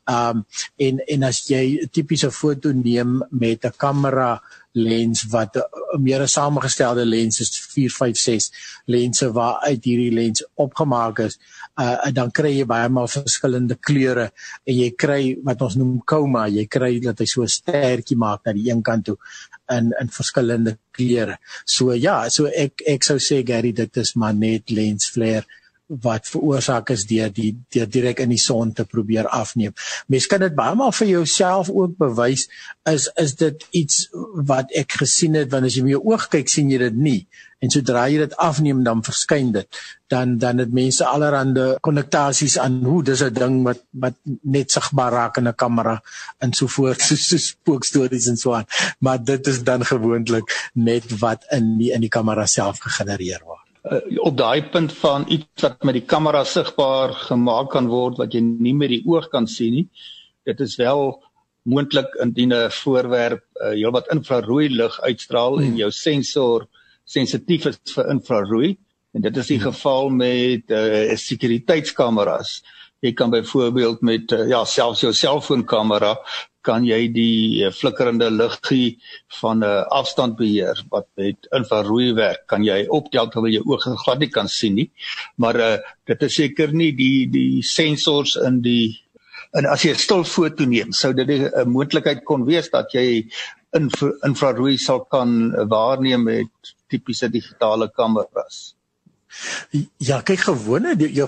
Um 0.09 0.45
en 0.81 1.03
en 1.15 1.29
as 1.29 1.43
jy 1.51 1.63
'n 1.83 1.93
tipiese 1.93 2.31
foto 2.31 2.73
neem 2.73 3.21
met 3.29 3.65
'n 3.65 3.77
kamera 3.77 4.41
lens 4.73 5.23
wat 5.29 5.55
'n 5.55 6.01
meer 6.01 6.27
samengestelde 6.27 7.05
lens 7.05 7.39
is 7.39 7.59
456 7.59 8.81
lense 8.85 9.31
waar 9.31 9.59
uit 9.59 9.83
hierdie 9.83 10.11
lens 10.11 10.45
opgemaak 10.53 11.19
is 11.19 11.39
uh, 11.75 12.11
dan 12.11 12.31
kry 12.31 12.57
jy 12.57 12.65
baie 12.65 12.89
maal 12.89 13.07
verskillende 13.07 13.75
kleure 13.75 14.31
en 14.65 14.75
jy 14.75 14.89
kry 14.97 15.37
wat 15.43 15.61
ons 15.61 15.75
noem 15.75 16.01
chroma 16.05 16.47
jy 16.47 16.65
kry 16.65 16.99
dat 16.99 17.19
hy 17.19 17.25
so 17.25 17.43
'n 17.43 17.47
stertjie 17.47 18.17
maak 18.17 18.45
na 18.45 18.53
die 18.53 18.69
een 18.69 18.81
kant 18.81 19.05
toe 19.05 19.17
in 19.71 19.91
in 20.01 20.09
verskillende 20.09 20.77
kleure 20.91 21.37
so 21.65 21.93
ja 21.93 22.29
so 22.29 22.47
ek 22.47 22.83
ek 22.95 23.03
sou 23.03 23.19
sê 23.19 23.43
Gary 23.47 23.71
dit 23.71 23.97
is 23.97 24.15
maar 24.15 24.33
net 24.33 24.71
lens 24.71 25.09
flare 25.09 25.45
wat 25.87 26.27
veroorsaak 26.31 26.89
is 26.93 27.05
deur 27.09 27.31
die 27.33 27.51
deur 27.73 27.89
direk 27.89 28.21
in 28.23 28.31
die 28.33 28.41
son 28.41 28.71
te 28.73 28.85
probeer 28.87 29.27
afneem. 29.27 29.73
Mens 30.07 30.27
kan 30.31 30.43
dit 30.43 30.55
baie 30.55 30.75
maal 30.79 30.93
vir 30.95 31.09
jouself 31.11 31.69
ook 31.69 31.97
bewys 31.99 32.47
is 32.89 33.09
is 33.19 33.35
dit 33.39 33.65
iets 33.71 34.07
wat 34.49 34.71
ek 34.75 34.99
gesien 35.03 35.35
het 35.39 35.51
wanneer 35.51 35.73
as 35.73 35.79
jy 35.79 35.87
met 35.87 35.95
jou 35.97 36.05
oog 36.13 36.29
kyk 36.31 36.51
sien 36.51 36.71
jy 36.71 36.79
dit 36.85 36.95
nie. 36.95 37.19
En 37.63 37.71
sodra 37.71 38.07
jy 38.11 38.19
dit 38.19 38.37
afneem 38.43 38.81
dan 38.83 39.03
verskyn 39.03 39.51
dit. 39.55 39.81
Dan 40.11 40.37
dan 40.37 40.59
het 40.63 40.71
mense 40.75 41.05
allerhande 41.07 41.77
konnektasies 41.81 42.57
aan 42.59 42.81
hoe 42.83 43.03
dis 43.03 43.23
'n 43.23 43.33
ding 43.33 43.63
wat 43.63 43.83
wat 43.91 44.15
net 44.43 44.71
sigbaar 44.71 45.11
raak 45.11 45.37
in 45.37 45.47
'n 45.47 45.55
kamera 45.55 46.01
en 46.39 46.53
so 46.53 46.67
voort 46.67 47.01
so, 47.07 47.15
so 47.15 47.37
spookstories 47.37 48.27
en 48.27 48.37
so 48.37 48.53
aan. 48.53 48.65
Maar 48.99 49.23
dit 49.23 49.47
is 49.47 49.63
dan 49.63 49.85
gewoonlik 49.85 50.71
net 50.73 51.19
wat 51.19 51.45
in 51.51 51.77
die 51.77 51.91
in 51.91 52.01
die 52.01 52.09
kamera 52.09 52.45
self 52.45 52.79
gegenereer 52.79 53.43
word 53.45 53.52
uh, 53.91 53.99
op 54.23 54.37
daai 54.37 54.63
punt 54.71 54.93
van 54.93 55.25
iets 55.27 55.65
wat 55.65 55.83
met 55.83 55.97
die 55.99 56.05
kamera 56.07 56.43
sigbaar 56.43 57.13
gemaak 57.27 57.71
kan 57.75 57.87
word 57.91 58.19
wat 58.21 58.33
jy 58.33 58.41
nie 58.43 58.75
met 58.77 58.93
die 58.93 59.03
oog 59.05 59.29
kan 59.33 59.47
sien 59.47 59.73
nie. 59.79 59.87
Dit 60.47 60.59
is 60.63 60.75
wel 60.79 61.17
moontlik 61.63 62.15
indien 62.23 62.53
'n 62.53 62.71
voorwerp 62.71 63.43
uh, 63.55 63.71
heelwat 63.71 64.11
infrarooi 64.11 64.69
lig 64.69 65.01
uitstraal 65.01 65.57
hmm. 65.57 65.65
en 65.65 65.75
jou 65.77 65.91
sensor 65.91 66.67
sensitief 67.03 67.65
is 67.65 67.79
vir 67.95 68.09
infrarooi 68.09 68.77
en 69.13 69.21
dit 69.21 69.37
is 69.37 69.47
die 69.47 69.59
hmm. 69.59 69.71
geval 69.71 70.09
met 70.09 70.71
uh, 70.71 71.15
sekuriteitskameras. 71.15 72.63
Jy 73.03 73.11
kan 73.19 73.33
byvoorbeeld 73.33 74.01
met 74.01 74.31
uh, 74.31 74.45
ja 74.47 74.63
selfs 74.69 75.03
jou 75.03 75.11
selfoonkamera 75.13 76.13
kan 76.63 76.85
jy 76.87 77.09
die 77.11 77.65
uh, 77.65 77.71
flikkerende 77.75 78.29
liggie 78.31 78.95
van 79.41 79.59
'n 79.59 79.67
uh, 79.67 79.83
afstand 79.99 80.37
beheer 80.39 80.79
wat 80.93 81.07
met 81.19 81.47
infrarooi 81.51 82.13
werk. 82.15 82.45
Kan 82.47 82.63
jy 82.63 82.85
optel 82.87 83.27
terwyl 83.29 83.57
jy 83.57 83.63
oog 83.65 83.83
glad 84.03 84.19
nie 84.19 84.31
kan 84.31 84.47
sien 84.47 84.75
nie. 84.75 84.89
Maar 85.35 85.59
uh, 85.59 85.77
dit 86.07 86.23
is 86.23 86.35
seker 86.35 86.71
nie 86.71 86.91
die 86.95 87.27
die 87.27 87.61
sensors 87.61 88.35
in 88.35 88.61
die 88.61 88.95
en 89.53 89.65
as 89.65 89.83
jy 89.83 89.91
'n 89.91 90.03
stil 90.05 90.23
foto 90.23 90.65
neem 90.65 90.93
sou 90.93 91.13
dit 91.13 91.29
'n 91.29 91.69
moontlikheid 91.69 92.23
kon 92.23 92.45
wees 92.45 92.69
dat 92.69 92.93
jy 92.93 93.27
infrarooi 94.29 94.77
sal 94.77 95.03
kan 95.05 95.51
waarneem 95.69 96.23
met 96.23 96.73
tipiese 96.89 97.27
digitale 97.29 97.89
kameras 97.89 98.75
Ja, 99.97 100.19
kyk 100.25 100.43
gewone 100.45 100.93
jou 100.99 101.27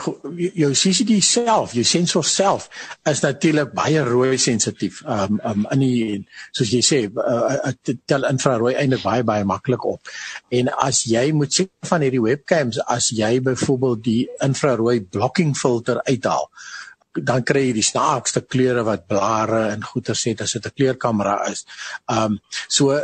jou 0.53 0.71
CCD 0.77 1.17
self, 1.25 1.73
jou 1.73 1.83
sensor 1.87 2.25
self 2.25 2.67
is 3.09 3.23
natuurlik 3.25 3.73
baie 3.75 4.03
rooi 4.05 4.37
sensitief. 4.41 5.01
Um 5.09 5.39
um 5.43 5.65
in 5.73 5.83
die 5.83 6.19
soos 6.51 6.71
jy 6.73 6.81
sê, 6.85 7.01
uh, 7.09 7.57
uh, 7.71 7.95
tel 8.05 8.27
infrarooi 8.29 8.75
eintlik 8.75 9.03
baie 9.05 9.25
baie 9.27 9.47
maklik 9.47 9.85
op. 9.89 10.13
En 10.53 10.69
as 10.75 11.03
jy 11.09 11.31
moet 11.33 11.53
sê 11.53 11.67
van 11.89 12.05
hierdie 12.05 12.23
webcams, 12.23 12.79
as 12.85 13.09
jy 13.15 13.39
byvoorbeeld 13.45 14.03
die 14.05 14.21
infrarooi 14.45 15.01
blocking 15.01 15.55
filter 15.57 16.01
uithaal, 16.05 16.49
dan 17.15 17.43
kry 17.47 17.67
jy 17.69 17.75
die 17.77 17.85
snaakste 17.85 18.41
kleure 18.43 18.83
wat 18.87 19.05
blare 19.07 19.61
en 19.71 19.83
goeie 19.87 20.15
sê 20.15 20.35
as 20.41 20.55
dit 20.57 20.65
'n 20.65 20.75
kleurkamera 20.75 21.47
is. 21.51 21.65
Um 22.07 22.39
so 22.67 22.99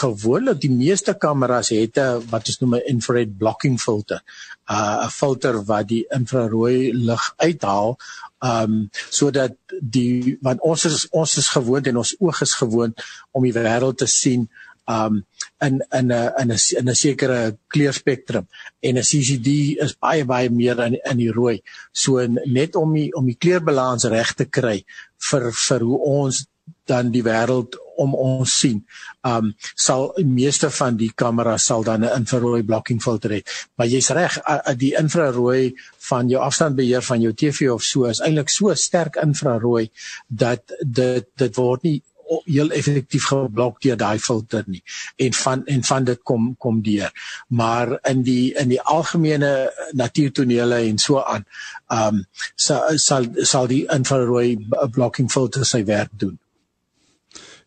gewoonlik 0.00 0.60
die 0.60 0.70
meeste 0.70 1.14
kameras 1.14 1.70
het 1.70 1.98
'n 1.98 2.26
wat 2.30 2.48
ons 2.48 2.60
noem 2.60 2.74
'n 2.74 2.88
infrared 2.94 3.38
blocking 3.38 3.80
filter. 3.80 4.20
Uh 4.68 5.06
'n 5.06 5.10
filter 5.10 5.64
wat 5.64 5.88
die 5.88 6.04
infrarooi 6.10 6.92
lig 6.92 7.34
uithaal 7.36 7.96
um 8.40 8.90
sodat 9.10 9.56
die 9.80 10.38
want 10.42 10.60
ons 10.60 10.84
is 10.84 11.08
ons 11.10 11.36
is 11.36 11.48
gewoond 11.48 11.86
en 11.86 11.96
ons 11.96 12.14
oog 12.18 12.40
is 12.40 12.54
gewoond 12.54 12.94
om 13.32 13.42
die 13.42 13.56
wêreld 13.56 13.96
te 13.96 14.06
sien 14.06 14.48
um 14.86 15.24
in 15.60 15.80
in 15.92 16.12
'n 16.12 16.32
in 16.40 16.50
'n 16.52 16.58
in 16.78 16.88
'n 16.88 16.94
sekere 16.94 17.56
kleurspektrum 17.68 18.46
en 18.82 18.96
'n 18.98 19.02
CCD 19.02 19.76
is 19.84 19.94
baie 19.94 20.24
baie 20.24 20.50
meer 20.50 20.78
in 20.86 20.98
in 21.10 21.16
die 21.16 21.32
rooi. 21.32 21.62
So 21.92 22.26
net 22.26 22.76
om 22.76 22.92
die 22.94 23.12
om 23.12 23.26
die 23.26 23.38
kleurbalans 23.38 24.04
reg 24.04 24.34
te 24.34 24.44
kry 24.44 24.84
vir 25.30 25.52
vir 25.52 25.80
hoe 25.80 25.98
ons 25.98 26.46
dan 26.86 27.10
die 27.10 27.22
wêreld 27.24 27.76
om 27.96 28.14
ons 28.14 28.58
sien. 28.60 28.82
Um 29.24 29.52
sal 29.74 30.10
die 30.16 30.26
meeste 30.26 30.70
van 30.70 30.96
die 31.00 31.10
kameras 31.14 31.64
sal 31.70 31.82
dan 31.82 32.04
'n 32.04 32.16
infrarooi 32.20 32.62
blocking 32.62 33.02
filter 33.02 33.30
hê. 33.30 33.42
Maar 33.76 33.86
jy's 33.86 34.10
reg, 34.10 34.38
die 34.76 34.94
infrarooi 34.98 35.74
van 36.08 36.28
jou 36.28 36.40
afstandbeheer 36.42 37.02
van 37.02 37.20
jou 37.20 37.32
TV 37.32 37.70
of 37.70 37.82
so 37.82 38.04
is 38.04 38.20
eintlik 38.20 38.48
so 38.48 38.74
sterk 38.74 39.16
infrarooi 39.16 39.90
dat 40.28 40.60
dit 40.82 41.26
dit 41.36 41.56
word 41.56 41.82
nie 41.82 42.02
heel 42.44 42.70
effektief 42.70 43.24
geblok 43.30 43.80
deur 43.82 43.96
daai 43.96 44.18
filter 44.18 44.64
nie. 44.66 44.82
En 45.16 45.32
van 45.32 45.64
en 45.66 45.84
van 45.84 46.04
dit 46.04 46.22
kom 46.22 46.54
kom 46.58 46.82
deur. 46.82 47.10
Maar 47.48 47.98
in 48.10 48.22
die 48.22 48.54
in 48.54 48.68
die 48.68 48.80
algemene 48.80 49.72
natuurtonele 49.92 50.74
en 50.74 50.98
so 50.98 51.20
aan 51.22 51.44
ehm 51.88 52.14
um, 52.14 52.24
sal 52.54 52.98
sal 52.98 53.26
sal 53.34 53.66
die 53.66 53.84
infrarooi 53.90 54.66
blocking 54.90 55.30
filter 55.30 55.64
sy 55.64 55.84
werk 55.84 56.10
doen. 56.12 56.38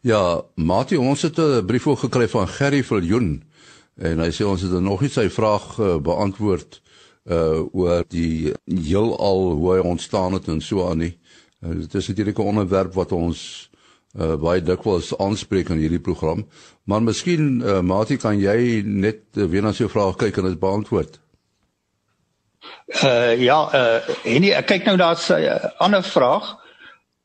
Ja, 0.02 0.42
Mati, 0.56 0.98
ons 0.98 1.22
het 1.22 1.38
'n 1.38 1.66
brief 1.66 1.88
ook 1.88 2.00
gekry 2.00 2.28
van 2.30 2.48
Gerry 2.48 2.84
Viljoen 2.84 3.44
en 3.96 4.20
hy 4.20 4.30
sê 4.32 4.46
ons 4.46 4.62
het 4.62 4.72
nog 4.72 5.02
nie 5.02 5.10
sy 5.10 5.30
vraag 5.30 5.78
uh, 5.80 5.98
beantwoord 5.98 6.82
uh 7.28 7.76
oor 7.76 8.06
die 8.08 8.54
heelal 8.66 9.42
hoe 9.60 9.74
hy 9.74 9.80
ontstaan 9.84 10.34
het 10.34 10.48
en 10.48 10.62
so 10.62 10.90
aan 10.90 10.98
nie. 10.98 11.18
Uh, 11.60 11.74
dit 11.82 11.96
is 11.96 12.08
natuurlik 12.08 12.38
'n 12.40 12.42
onderwerp 12.54 12.94
wat 12.94 13.12
ons 13.12 13.70
uh, 14.18 14.36
baie 14.42 14.62
dikwels 14.62 15.14
aanspreek 15.18 15.70
in 15.74 15.82
hierdie 15.82 16.04
program. 16.04 16.46
Maar 16.84 17.04
miskien 17.06 17.62
uh, 17.62 17.80
Mati 17.82 18.18
kan 18.18 18.40
jy 18.40 18.82
net 18.86 19.24
uh, 19.38 19.46
weer 19.46 19.66
na 19.66 19.74
sy 19.74 19.90
vraag 19.92 20.18
kyk 20.18 20.42
en 20.42 20.50
dit 20.52 20.60
beantwoord. 20.60 21.20
Uh 23.04 23.36
ja, 23.40 23.58
uh 23.76 24.16
en 24.28 24.46
ek 24.50 24.68
kyk 24.72 24.88
nou 24.88 24.98
daar's 25.00 25.30
'n 25.30 25.44
uh, 25.44 25.72
ander 25.80 26.04
vraag 26.04 26.56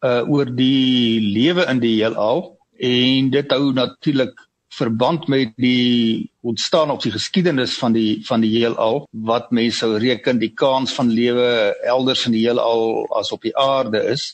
uh 0.05 0.23
oor 0.29 0.47
die 0.47 1.21
lewe 1.21 1.67
in 1.71 1.81
die 1.81 1.97
heelal 2.03 2.59
en 2.79 3.31
dit 3.31 3.51
hou 3.51 3.73
natuurlik 3.73 4.35
verband 4.73 5.29
met 5.29 5.53
die 5.57 6.31
ontstaan 6.41 6.91
op 6.91 7.03
die 7.03 7.13
geskiedenis 7.13 7.79
van 7.79 7.93
die 7.93 8.27
van 8.27 8.41
die 8.41 8.51
heelal 8.51 9.07
wat 9.11 9.51
mense 9.51 9.79
sou 9.79 9.99
reken 9.99 10.39
die 10.39 10.53
kans 10.55 10.95
van 10.97 11.11
lewe 11.13 11.77
elders 11.85 12.27
in 12.27 12.33
die 12.33 12.45
heelal 12.47 13.07
as 13.19 13.33
op 13.33 13.43
die 13.43 13.57
aarde 13.57 14.01
is. 14.15 14.33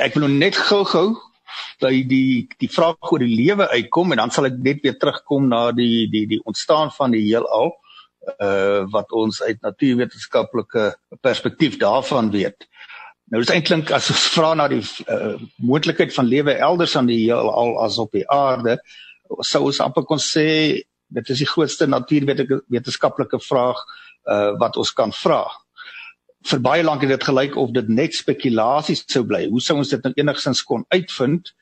Ek 0.00 0.14
wil 0.14 0.28
net 0.28 0.56
gou-gou 0.56 1.16
dat 1.82 1.90
die 1.90 2.46
die 2.58 2.70
vraag 2.70 3.12
oor 3.12 3.22
die 3.22 3.36
lewe 3.36 3.68
uitkom 3.70 4.12
en 4.12 4.22
dan 4.22 4.32
sal 4.34 4.48
ek 4.50 4.58
net 4.62 4.82
weer 4.84 4.98
terugkom 4.98 5.48
na 5.48 5.70
die 5.72 6.08
die 6.12 6.26
die 6.26 6.40
ontstaan 6.44 6.92
van 6.96 7.16
die 7.16 7.24
heelal 7.28 7.72
uh 8.36 8.84
wat 8.92 9.12
ons 9.16 9.40
uit 9.42 9.60
natuurwetenskaplike 9.64 10.90
perspektief 11.24 11.78
daarvan 11.80 12.30
weet. 12.30 12.68
Nou 13.30 13.40
is 13.42 13.52
eintlik 13.54 13.92
as 13.94 14.10
ons 14.10 14.26
vra 14.34 14.52
na 14.54 14.66
die 14.68 14.82
uh, 14.82 15.38
moontlikheid 15.56 16.12
van 16.14 16.28
lewe 16.28 16.56
elders 16.58 16.96
aan 16.98 17.08
die 17.08 17.22
heelal 17.22 17.78
as 17.80 17.98
op 18.02 18.12
die 18.12 18.26
aarde, 18.28 18.76
sou 19.46 19.64
ons 19.70 19.80
amper 19.80 20.04
kon 20.04 20.20
sê 20.20 20.46
dit 21.10 21.32
is 21.34 21.42
die 21.42 21.48
grootste 21.48 21.88
natuurwetenskaplike 21.90 23.40
vraag 23.42 23.80
uh 24.30 24.52
wat 24.60 24.76
ons 24.76 24.92
kan 24.92 25.14
vra 25.16 25.44
vir 26.48 26.60
baie 26.64 26.84
lank 26.84 27.02
het 27.04 27.12
dit 27.12 27.24
gelyk 27.28 27.56
of 27.60 27.72
dit 27.76 27.88
net 27.88 28.16
spekulasies 28.16 29.04
sou 29.10 29.24
bly. 29.28 29.46
Hoe 29.50 29.60
sou 29.60 29.76
ons 29.80 29.92
dit 29.92 30.06
nou 30.06 30.12
enigstens 30.16 30.62
kon 30.64 30.86
uitvind? 30.94 31.52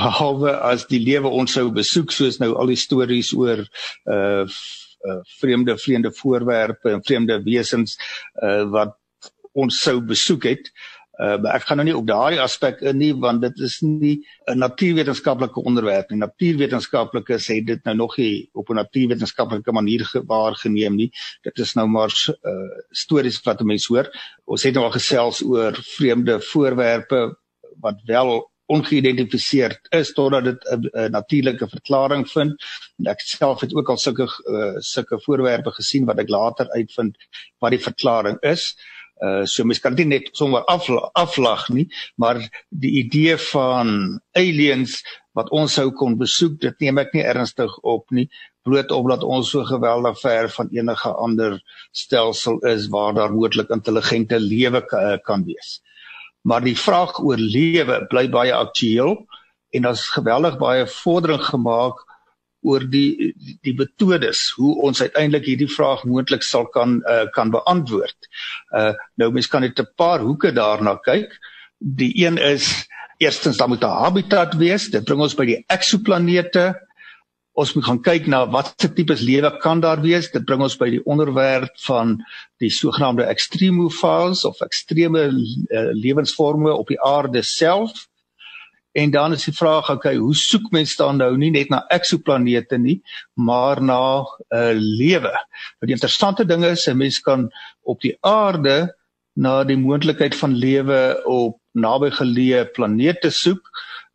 Behalwe 0.00 0.52
as 0.64 0.86
die 0.88 1.00
lewe 1.02 1.28
ons 1.28 1.56
sou 1.56 1.68
besoek 1.72 2.12
soos 2.12 2.40
nou 2.40 2.52
al 2.60 2.72
die 2.72 2.80
stories 2.80 3.32
oor 3.36 3.64
uh, 3.64 4.44
uh 5.00 5.20
vreemde 5.40 5.78
vreemde 5.80 6.10
voorwerpe 6.12 6.92
en 6.92 7.04
vreemde 7.04 7.38
wesens 7.46 7.96
uh 8.44 8.64
wat 8.72 8.96
ons 9.56 9.80
sou 9.82 9.98
besoek 10.04 10.44
het. 10.46 10.68
Uh, 11.20 11.36
ek 11.52 11.66
gaan 11.68 11.76
nou 11.76 11.84
nie 11.84 11.96
op 11.96 12.06
daai 12.08 12.38
aspek 12.40 12.78
in 12.88 12.96
nie 12.96 13.10
want 13.12 13.42
dit 13.44 13.58
is 13.66 13.74
nie 13.84 14.22
'n 14.48 14.58
natuurwetenskaplike 14.58 15.60
onderwerp 15.68 16.10
nie. 16.10 16.20
Natuurwetenskaplikes 16.20 17.44
sê 17.44 17.58
dit 17.64 17.84
nou 17.84 17.94
nog 17.94 18.16
nie 18.16 18.48
op 18.54 18.70
'n 18.70 18.80
natuurwetenskaplike 18.80 19.72
manier 19.72 20.06
waargeneem 20.26 20.96
nie. 20.96 21.10
Dit 21.42 21.58
is 21.58 21.74
nou 21.74 21.86
maar 21.86 22.08
uh, 22.08 22.70
stories 22.90 23.40
wat 23.44 23.60
mense 23.60 23.92
hoor. 23.92 24.08
Ons 24.46 24.62
het 24.62 24.74
nou 24.74 24.84
al 24.84 24.96
gesels 24.96 25.42
oor 25.42 25.76
vreemde 25.96 26.40
voorwerpe 26.40 27.36
wat 27.80 28.00
wel 28.06 28.48
ongeïdentifiseerd 28.66 29.90
is 29.90 30.12
totdat 30.12 30.44
dit 30.44 30.64
'n 30.64 31.10
natuurlike 31.10 31.68
verklaring 31.68 32.30
vind. 32.30 32.56
En 32.98 33.06
ek 33.06 33.20
self 33.20 33.60
het 33.60 33.74
ook 33.74 33.88
al 33.88 33.98
sulke 33.98 34.24
uh, 34.24 34.78
sulke 34.78 35.20
voorwerpe 35.20 35.70
gesien 35.70 36.06
wat 36.06 36.18
ek 36.18 36.28
later 36.28 36.70
uitvind 36.70 37.16
wat 37.58 37.70
die 37.70 37.82
verklaring 37.82 38.40
is. 38.40 38.72
Uh 38.76 38.99
so 39.44 39.64
mens 39.68 39.80
kan 39.84 39.94
dit 39.94 40.08
net 40.08 40.30
sommer 40.32 40.64
afla 40.70 41.10
aflag 41.18 41.66
nie, 41.68 41.88
maar 42.16 42.40
die 42.68 42.92
idee 43.02 43.36
van 43.50 44.20
aliens 44.32 45.00
wat 45.36 45.50
ons 45.54 45.76
sou 45.78 45.90
kon 45.94 46.16
besoek, 46.18 46.56
dit 46.62 46.86
neem 46.86 46.98
ek 47.02 47.12
nie 47.14 47.24
ernstig 47.24 47.74
op 47.86 48.10
nie, 48.16 48.26
bloot 48.66 48.90
omdat 48.92 49.24
ons 49.24 49.52
so 49.52 49.64
geweldig 49.64 50.18
ver 50.20 50.50
van 50.52 50.72
enige 50.74 51.12
ander 51.12 51.58
stelsel 51.96 52.58
is 52.68 52.88
waar 52.92 53.14
daar 53.16 53.32
moontlik 53.32 53.70
intelligente 53.72 54.40
lewe 54.40 54.82
kan 55.24 55.44
wees. 55.46 55.78
Maar 56.42 56.64
die 56.64 56.76
vraag 56.76 57.18
oor 57.20 57.40
lewe 57.40 58.00
bly 58.10 58.26
baie 58.32 58.54
aktueel 58.56 59.18
en 59.76 59.86
daar's 59.86 60.08
geweldig 60.12 60.58
baie 60.60 60.86
vordering 60.88 61.44
gemaak 61.44 62.00
oor 62.62 62.84
die 62.90 63.32
die 63.62 63.74
metodes 63.74 64.50
hoe 64.56 64.74
ons 64.82 65.00
uiteindelik 65.00 65.46
hierdie 65.46 65.70
vraag 65.70 66.04
moontlik 66.04 66.42
sal 66.42 66.66
kan 66.66 67.00
uh, 67.08 67.26
kan 67.34 67.50
beantwoord. 67.50 68.28
Uh 68.76 68.92
nou 69.16 69.30
mens 69.32 69.48
kan 69.48 69.62
net 69.62 69.80
'n 69.80 69.92
paar 69.96 70.20
hoeke 70.20 70.52
daarna 70.52 70.98
kyk. 71.04 71.32
Die 71.78 72.12
een 72.26 72.38
is 72.38 72.88
Eerstens 73.20 73.56
dan 73.56 73.68
moet 73.68 73.84
'n 73.84 74.00
habitat 74.04 74.54
wees. 74.54 74.90
Dit 74.90 75.04
bring 75.04 75.20
ons 75.20 75.34
by 75.34 75.44
die 75.44 75.64
eksoplanete. 75.66 76.88
Ons 77.52 77.74
moet 77.74 77.84
gaan 77.84 78.00
kyk 78.00 78.26
na 78.26 78.46
watter 78.48 78.92
tipes 78.94 79.20
lewe 79.20 79.50
kan 79.60 79.80
daar 79.80 80.00
wees. 80.00 80.30
Dit 80.30 80.44
bring 80.44 80.62
ons 80.62 80.76
by 80.76 80.88
die 80.90 81.04
onderwerp 81.04 81.74
van 81.84 82.24
die 82.56 82.70
sogenaamde 82.70 83.22
extremophiles 83.28 84.44
of 84.44 84.60
ekstreme 84.60 85.26
uh, 85.28 85.92
lewensvorme 85.92 86.72
op 86.72 86.88
die 86.88 87.00
aarde 87.00 87.42
self. 87.42 88.08
En 88.92 89.10
dan 89.10 89.32
is 89.32 89.44
die 89.44 89.54
vraag, 89.54 89.90
okay, 89.90 90.16
hoe 90.16 90.34
soek 90.34 90.70
mens 90.74 90.96
dan 90.98 91.20
nou 91.22 91.36
nie 91.38 91.50
net 91.54 91.68
na 91.70 91.84
eksoplanete 91.94 92.78
nie, 92.78 93.00
maar 93.34 93.82
na 93.82 94.20
'n 94.20 94.26
uh, 94.50 94.70
eh, 94.70 94.76
lewe. 94.76 95.30
Want 95.78 95.88
die 95.90 95.94
interessante 95.94 96.44
ding 96.44 96.64
is, 96.64 96.86
'n 96.88 96.96
mens 96.96 97.20
kan 97.20 97.50
op 97.82 98.00
die 98.00 98.16
aarde 98.20 98.96
na 99.34 99.64
die 99.64 99.76
moontlikheid 99.76 100.34
van 100.34 100.54
lewe 100.54 101.22
op 101.24 101.58
naby 101.72 102.10
geleë 102.10 102.64
planete 102.74 103.30
soek 103.30 103.70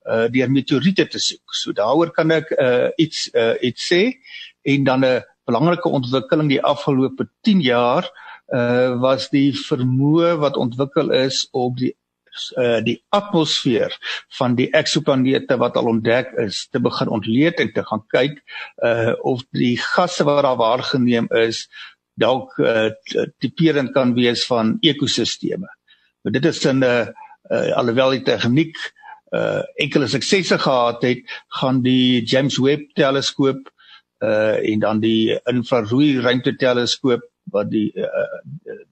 uh 0.05 0.27
deur 0.29 0.51
meteoriete 0.51 1.07
te 1.07 1.19
soek. 1.19 1.53
So 1.53 1.73
daaroor 1.73 2.11
kan 2.11 2.31
ek 2.31 2.51
uh 2.51 2.89
iets 3.01 3.29
uh 3.33 3.55
iets 3.61 3.87
sê 3.89 4.01
en 4.61 4.83
dan 4.83 5.05
'n 5.05 5.23
belangrike 5.45 5.89
ontwikkeling 5.89 6.49
die 6.49 6.61
afgelope 6.61 7.29
10 7.41 7.61
jaar 7.61 8.05
uh 8.53 8.99
was 9.01 9.29
die 9.29 9.51
vermoë 9.53 10.35
wat 10.37 10.57
ontwikkel 10.57 11.11
is 11.11 11.47
op 11.51 11.77
die 11.77 11.95
uh 12.57 12.79
die 12.83 12.97
atmosfeer 13.15 13.93
van 14.37 14.55
die 14.55 14.69
eksoplanete 14.71 15.57
wat 15.57 15.77
al 15.79 15.91
ontdek 15.91 16.33
is 16.45 16.67
te 16.71 16.79
begin 16.79 17.09
ontleed 17.09 17.59
en 17.59 17.73
te 17.73 17.83
gaan 17.83 18.03
kyk 18.13 18.39
uh 18.83 19.13
of 19.21 19.43
die 19.51 19.75
gasse 19.81 20.23
wat 20.27 20.43
daar 20.43 20.59
waargeneem 20.59 21.27
is 21.31 21.67
dalk 22.15 22.55
uh, 22.63 22.89
tipeerend 23.43 23.91
kan 23.95 24.13
wees 24.15 24.45
van 24.47 24.77
ekosisteme. 24.79 25.67
Maar 26.23 26.31
dit 26.31 26.45
is 26.45 26.63
'n 26.63 26.83
uh, 26.83 27.07
uh, 27.51 27.71
alhoewel 27.75 28.09
die 28.09 28.23
tegniek 28.23 28.75
uh 29.35 29.61
enkele 29.75 30.07
suksesse 30.07 30.57
gehad 30.57 31.01
het, 31.03 31.23
gaan 31.47 31.81
die 31.81 32.23
James 32.23 32.57
Webb 32.57 32.93
teleskoop 32.95 33.71
uh 34.23 34.55
en 34.71 34.79
dan 34.79 34.99
die 34.99 35.39
infrarooi 35.43 36.19
ruimteteleskoop 36.19 37.21
wat 37.53 37.69
die 37.69 37.91
uh, 37.95 38.39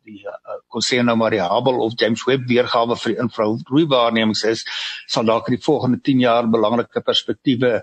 die 0.06 0.22
uh, 0.26 1.04
nou 1.04 1.16
maar 1.18 1.32
die 1.32 1.42
Hubble 1.42 1.82
of 1.82 1.94
James 1.98 2.26
Webb 2.28 2.48
weergawe 2.48 2.96
vir 2.96 3.14
die 3.14 3.22
infrarooi 3.22 3.86
waarnemings 3.90 4.44
is, 4.44 4.66
sal 5.08 5.26
dalk 5.26 5.50
in 5.50 5.58
die 5.58 5.66
volgende 5.66 6.02
10 6.02 6.20
jaar 6.20 6.50
belangrike 6.50 7.02
perspektiewe 7.02 7.82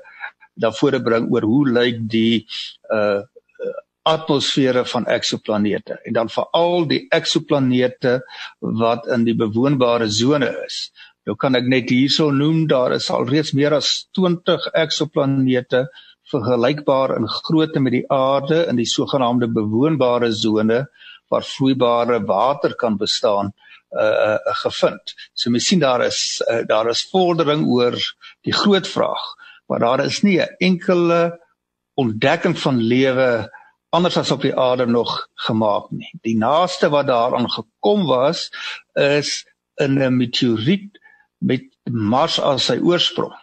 daarvoor 0.60 1.00
bring 1.02 1.30
oor 1.32 1.46
hoe 1.48 1.66
lyk 1.68 2.06
die 2.10 2.46
uh 2.92 3.20
atmosfere 4.08 4.84
van 4.88 5.04
eksoplanete 5.12 5.98
en 6.08 6.14
dan 6.16 6.30
veral 6.32 6.86
die 6.88 7.02
eksoplanete 7.12 8.20
wat 8.80 9.06
in 9.12 9.26
die 9.28 9.36
bewoonbare 9.36 10.08
sone 10.10 10.48
is. 10.64 10.88
Nou 11.28 11.36
kan 11.36 11.58
ek 11.58 11.68
net 11.68 11.92
hierso 11.92 12.30
noem 12.32 12.64
daar 12.70 12.94
is 12.96 13.10
al 13.12 13.28
reeds 13.28 13.52
meer 13.56 13.76
as 13.76 13.90
20 14.16 14.70
eksoplanete 14.82 15.84
vergelykbaar 16.30 17.16
in 17.16 17.28
grootte 17.28 17.80
met 17.80 17.92
die 17.92 18.06
aarde 18.12 18.64
in 18.70 18.78
die 18.80 18.88
sogenaamde 18.88 19.48
bewoonbare 19.52 20.32
sone 20.32 20.84
waar 21.30 21.46
vloeibare 21.46 22.20
water 22.26 22.74
kan 22.74 22.96
bestaan 22.98 23.52
uh, 23.90 24.36
uh 24.36 24.56
gevind. 24.62 25.14
So 25.34 25.50
mens 25.50 25.66
sien 25.66 25.82
daar 25.82 26.04
is 26.06 26.42
uh, 26.50 26.62
daar 26.66 26.90
is 26.90 27.06
vordering 27.10 27.66
oor 27.66 27.96
die 28.46 28.54
groot 28.54 28.88
vraag, 28.88 29.22
maar 29.66 29.78
daar 29.78 30.04
is 30.04 30.22
nie 30.22 30.38
'n 30.40 30.54
enkele 30.58 31.38
ontdekking 31.94 32.58
van 32.58 32.76
lewe 32.80 33.50
anders 33.90 34.16
as 34.16 34.30
op 34.30 34.42
die 34.42 34.54
aarde 34.56 34.86
nog 34.86 35.28
gemaak 35.34 35.90
nie. 35.90 36.10
Die 36.22 36.36
naaste 36.36 36.88
wat 36.88 37.06
daaraan 37.06 37.50
gekom 37.50 38.06
was 38.06 38.50
is 38.94 39.46
in 39.76 39.98
'n 39.98 40.16
meteoriet 40.16 40.98
met 41.38 41.64
Mars 41.90 42.38
as 42.40 42.64
sy 42.64 42.78
oorsprong. 42.78 43.34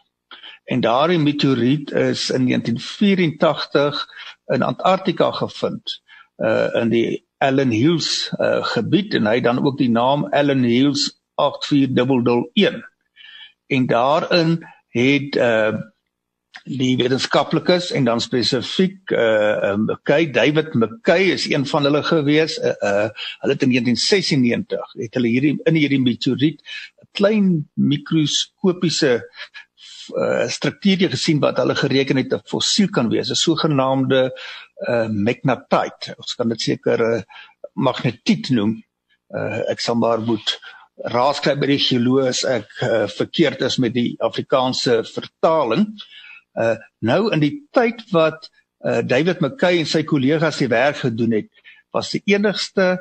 En 0.67 0.79
daardie 0.83 1.19
meteoriet 1.19 1.91
is 1.91 2.29
in 2.29 2.45
1984 2.45 4.07
in 4.45 4.61
Antarktika 4.61 5.31
gevind 5.31 6.01
uh 6.37 6.75
in 6.81 6.89
die 6.89 7.25
Allen 7.37 7.71
Hills 7.71 8.33
uh 8.39 8.63
gebied 8.73 9.15
en 9.15 9.29
hy 9.31 9.39
dan 9.41 9.63
ook 9.63 9.77
die 9.79 9.89
naam 9.89 10.25
Allen 10.35 10.63
Hills 10.67 11.21
84001. 11.39 12.83
En 13.67 13.87
daarin 13.87 14.59
het 14.91 15.35
uh 15.35 15.77
die 16.67 16.97
wetenskaplikes 16.99 17.91
en 17.95 18.03
dan 18.03 18.21
spesifiek 18.21 19.11
uh 19.11 19.71
um, 19.71 19.85
McKay 19.87 20.31
David 20.31 20.73
McKay 20.73 21.31
is 21.31 21.47
een 21.49 21.63
van 21.65 21.87
hulle 21.87 22.03
gewees 22.03 22.57
uh, 22.59 22.75
uh 22.83 23.07
hulle 23.39 23.55
het 23.55 23.63
in 23.63 23.71
1996 23.71 24.93
het 24.99 25.15
hulle 25.15 25.31
hierdie 25.31 25.55
in 25.63 25.79
hierdie 25.79 26.01
meteoriet 26.01 26.59
'n 26.59 27.07
klein 27.11 27.47
mikroskopiese 27.73 29.21
uh 30.15 30.47
struktuur 30.47 31.09
gesien 31.11 31.39
wat 31.43 31.57
hulle 31.57 31.75
gereken 31.75 32.17
het 32.17 32.33
'n 32.33 32.45
fossiel 32.45 32.89
kan 32.89 33.09
wees. 33.09 33.29
'n 33.29 33.35
sogenaamde 33.35 34.31
uh 34.87 35.07
magnetite 35.07 36.15
ons 36.17 36.35
kan 36.35 36.49
dit 36.49 36.61
seker 36.61 36.99
'n 36.99 37.13
uh, 37.17 37.21
magnetiet 37.73 38.49
noem. 38.49 38.83
Uh 39.29 39.61
ek 39.71 39.79
sal 39.79 39.95
maar 39.95 40.19
moet 40.19 40.59
raaskry 41.13 41.55
by 41.59 41.67
die 41.67 41.81
geoloog 41.81 42.43
ek 42.49 42.69
uh, 42.81 43.07
verkeerd 43.07 43.61
is 43.61 43.77
met 43.77 43.93
die 43.93 44.15
Afrikaanse 44.19 45.03
vertaling. 45.03 45.87
Uh 46.57 46.75
nou 46.99 47.31
in 47.33 47.43
die 47.43 47.67
tyd 47.71 48.01
wat 48.11 48.49
uh 48.85 49.01
David 49.01 49.41
McKay 49.41 49.79
en 49.79 49.89
sy 49.89 50.03
kollegas 50.03 50.57
die 50.57 50.71
werk 50.71 51.03
gedoen 51.03 51.31
het, 51.31 51.51
was 51.93 52.11
die 52.15 52.23
enigste 52.25 52.97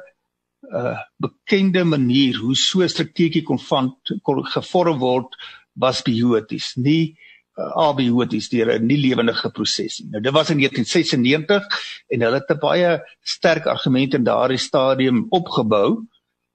uh 0.72 0.96
bekende 1.22 1.84
manier 1.84 2.36
hoe 2.42 2.56
so 2.56 2.82
'n 2.82 2.88
struktuurtjie 2.88 3.42
kon 3.42 3.58
van 3.58 3.94
kon 4.22 4.44
gevorm 4.44 4.98
word 4.98 5.36
was 5.78 6.02
bioties, 6.02 6.74
nie 6.76 7.16
uh, 7.56 7.88
abioties 7.88 8.48
deur 8.52 8.72
'n 8.76 8.86
nie 8.86 9.00
lewendige 9.00 9.50
proses 9.50 10.00
nie. 10.00 10.10
Nou 10.10 10.22
dit 10.22 10.32
was 10.32 10.50
in 10.50 10.58
1996 10.58 11.68
en 12.08 12.20
hulle 12.20 12.40
het 12.40 12.50
'n 12.50 12.60
baie 12.60 13.00
sterk 13.22 13.66
argument 13.66 14.14
in 14.14 14.24
daardie 14.24 14.60
stadium 14.60 15.26
opgebou. 15.30 16.06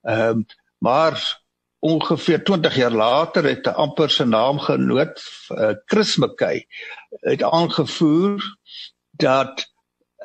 Ehm 0.03 0.29
um, 0.29 0.45
maar 0.81 1.41
ongeveer 1.79 2.43
20 2.43 2.75
jaar 2.75 2.91
later 2.91 3.43
het 3.43 3.65
'n 3.65 3.77
amper 3.77 4.09
se 4.09 4.25
naam 4.25 4.59
genoot 4.59 5.21
uh, 5.49 5.73
Chris 5.85 6.17
McKay 6.17 6.67
het 7.21 7.43
aangevoer 7.43 8.41
dat 9.11 9.70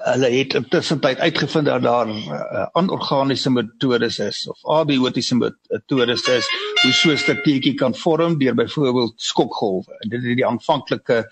hulle 0.04 0.28
het 0.30 0.54
intussen 0.54 1.00
tyd 1.00 1.18
uitgevind 1.24 1.66
dat 1.66 1.82
daar 1.82 2.08
uh, 2.08 2.66
anorganiese 2.76 3.50
metodes 3.50 4.18
is 4.20 4.42
of 4.48 4.60
abiotiese 4.78 5.36
metodes 5.36 6.26
is 6.28 6.48
hoe 6.82 6.92
so 6.92 7.10
'n 7.10 7.16
struktuurtjie 7.16 7.74
kan 7.74 7.94
vorm 7.94 8.38
deur 8.38 8.54
byvoorbeeld 8.54 9.14
skokgolwe. 9.16 9.96
En 10.00 10.08
dit 10.08 10.22
het 10.22 10.36
die 10.36 10.46
aanvanklike 10.46 11.24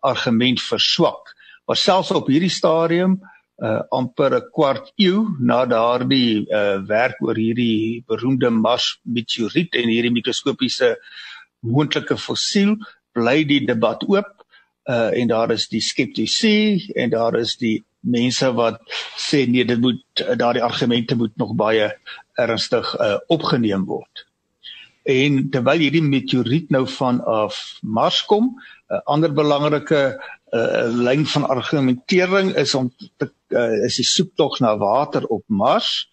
argument 0.00 0.62
verswak. 0.62 1.34
Maar 1.64 1.76
selfs 1.76 2.10
op 2.10 2.26
hierdie 2.26 2.50
stadium 2.50 3.20
uh 3.58 3.80
amper 3.88 4.34
'n 4.36 4.50
kwart 4.52 4.92
eeu 4.96 5.26
na 5.38 5.66
daardie 5.66 6.46
uh 6.48 6.78
werk 6.86 7.16
oor 7.22 7.36
hierdie 7.36 8.04
beroemde 8.06 8.50
Mars 8.50 9.00
meteoriet 9.02 9.74
en 9.74 9.88
hierdie 9.88 10.12
mikroskopiese 10.12 10.96
moontlike 11.60 12.16
fossiel 12.16 12.76
bly 13.12 13.44
die 13.44 13.66
debat 13.66 14.04
oop 14.08 14.39
uh 14.88 15.10
en 15.20 15.28
daar 15.28 15.50
is 15.50 15.68
die 15.68 15.82
skeptici 15.82 16.90
en 16.94 17.10
daar 17.10 17.36
is 17.38 17.56
die 17.56 17.84
mense 18.00 18.52
wat 18.56 18.80
sê 19.16 19.44
nee 19.46 19.64
dit 19.64 19.80
moet 19.80 20.24
daardie 20.36 20.62
argumente 20.64 21.16
moet 21.16 21.36
nog 21.36 21.54
baie 21.54 21.90
ernstig 22.34 22.94
uh 23.00 23.18
opgeneem 23.28 23.84
word. 23.84 24.26
En 25.04 25.48
terwyl 25.50 25.80
hierdie 25.80 26.04
meteoriet 26.04 26.70
nou 26.70 26.86
van 26.88 27.20
af 27.24 27.78
Mars 27.82 28.24
kom, 28.24 28.54
'n 28.90 28.94
uh, 28.94 29.00
ander 29.04 29.32
belangrike 29.32 30.20
uh 30.52 30.88
lyn 30.88 31.26
van 31.26 31.48
argumentering 31.48 32.54
is 32.56 32.74
om 32.74 32.90
te 33.16 33.30
uh, 33.48 33.84
is 33.84 33.96
die 33.96 34.06
soektog 34.06 34.60
na 34.60 34.76
water 34.78 35.26
op 35.26 35.44
Mars 35.46 36.08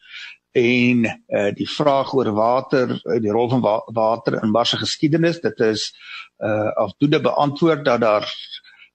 en 0.57 1.05
uh, 1.05 1.51
die 1.53 1.69
vraag 1.69 2.13
oor 2.13 2.31
water, 2.33 2.95
die 3.21 3.31
rol 3.31 3.49
van 3.49 3.61
wa 3.61 3.75
water 3.93 4.39
in 4.41 4.51
Mars 4.51 4.73
se 4.73 4.77
geskiedenis, 4.81 5.41
dit 5.41 5.59
is 5.59 5.91
uh 6.37 6.71
afdoende 6.75 7.21
beantwoord 7.21 7.85
dat 7.85 8.01
daar 8.01 8.25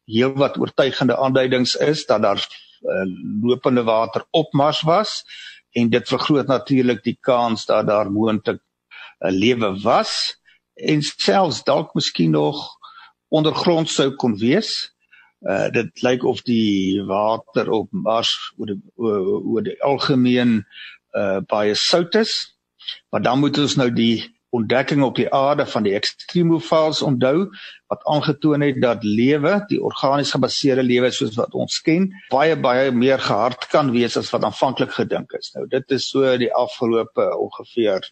heelwat 0.04 0.58
oortuigende 0.58 1.16
aanduidings 1.16 1.74
is 1.76 2.06
dat 2.06 2.22
daar 2.22 2.46
uh, 2.82 3.06
lopende 3.42 3.82
water 3.82 4.24
op 4.30 4.52
Mars 4.52 4.80
was 4.80 5.24
en 5.70 5.90
dit 5.90 6.08
vergroot 6.08 6.46
natuurlik 6.46 7.02
die 7.02 7.18
kans 7.20 7.66
dat 7.66 7.86
daar 7.86 8.10
moontlik 8.10 8.60
'n 8.60 9.26
uh, 9.26 9.32
lewe 9.32 9.80
was 9.80 10.36
en 10.74 11.02
selfs 11.02 11.62
dalk 11.64 11.94
miskien 11.94 12.30
nog 12.30 12.78
ondergrond 13.28 13.90
sou 13.90 14.12
kon 14.16 14.36
wees. 14.38 14.92
Uh 15.42 15.70
dit 15.74 16.02
lyk 16.02 16.24
of 16.24 16.42
die 16.46 17.02
water 17.08 17.70
op 17.70 17.88
Mars 17.90 18.30
oor 18.56 18.66
die 18.66 18.80
oor 18.96 19.64
die 19.66 19.78
algemeen 19.82 20.60
uh 21.18 21.40
baie 21.50 21.74
sout 21.74 22.14
is. 22.14 22.58
Maar 23.10 23.22
dan 23.22 23.38
moet 23.38 23.58
ons 23.58 23.76
nou 23.76 23.90
die 23.92 24.22
ontdekking 24.52 25.02
op 25.02 25.16
die 25.16 25.28
aarde 25.32 25.64
van 25.66 25.86
die 25.86 25.94
extremophiles 25.96 27.02
onthou 27.02 27.46
wat 27.92 28.04
aangetoon 28.14 28.64
het 28.64 28.80
dat 28.82 29.04
lewe, 29.04 29.54
die 29.68 29.80
organies 29.80 30.32
gebaseerde 30.34 30.84
lewe 30.84 31.10
soos 31.10 31.38
wat 31.40 31.54
ons 31.56 31.80
ken, 31.84 32.10
baie 32.32 32.56
baie 32.56 32.90
meer 32.92 33.20
gehard 33.20 33.64
kan 33.72 33.92
wees 33.96 34.18
as 34.20 34.30
wat 34.34 34.44
aanvanklik 34.44 34.92
gedink 34.98 35.32
is. 35.40 35.54
Nou 35.56 35.64
dit 35.72 35.96
is 35.96 36.10
so 36.12 36.36
die 36.36 36.52
afgelope 36.52 37.30
ongeveer 37.38 38.04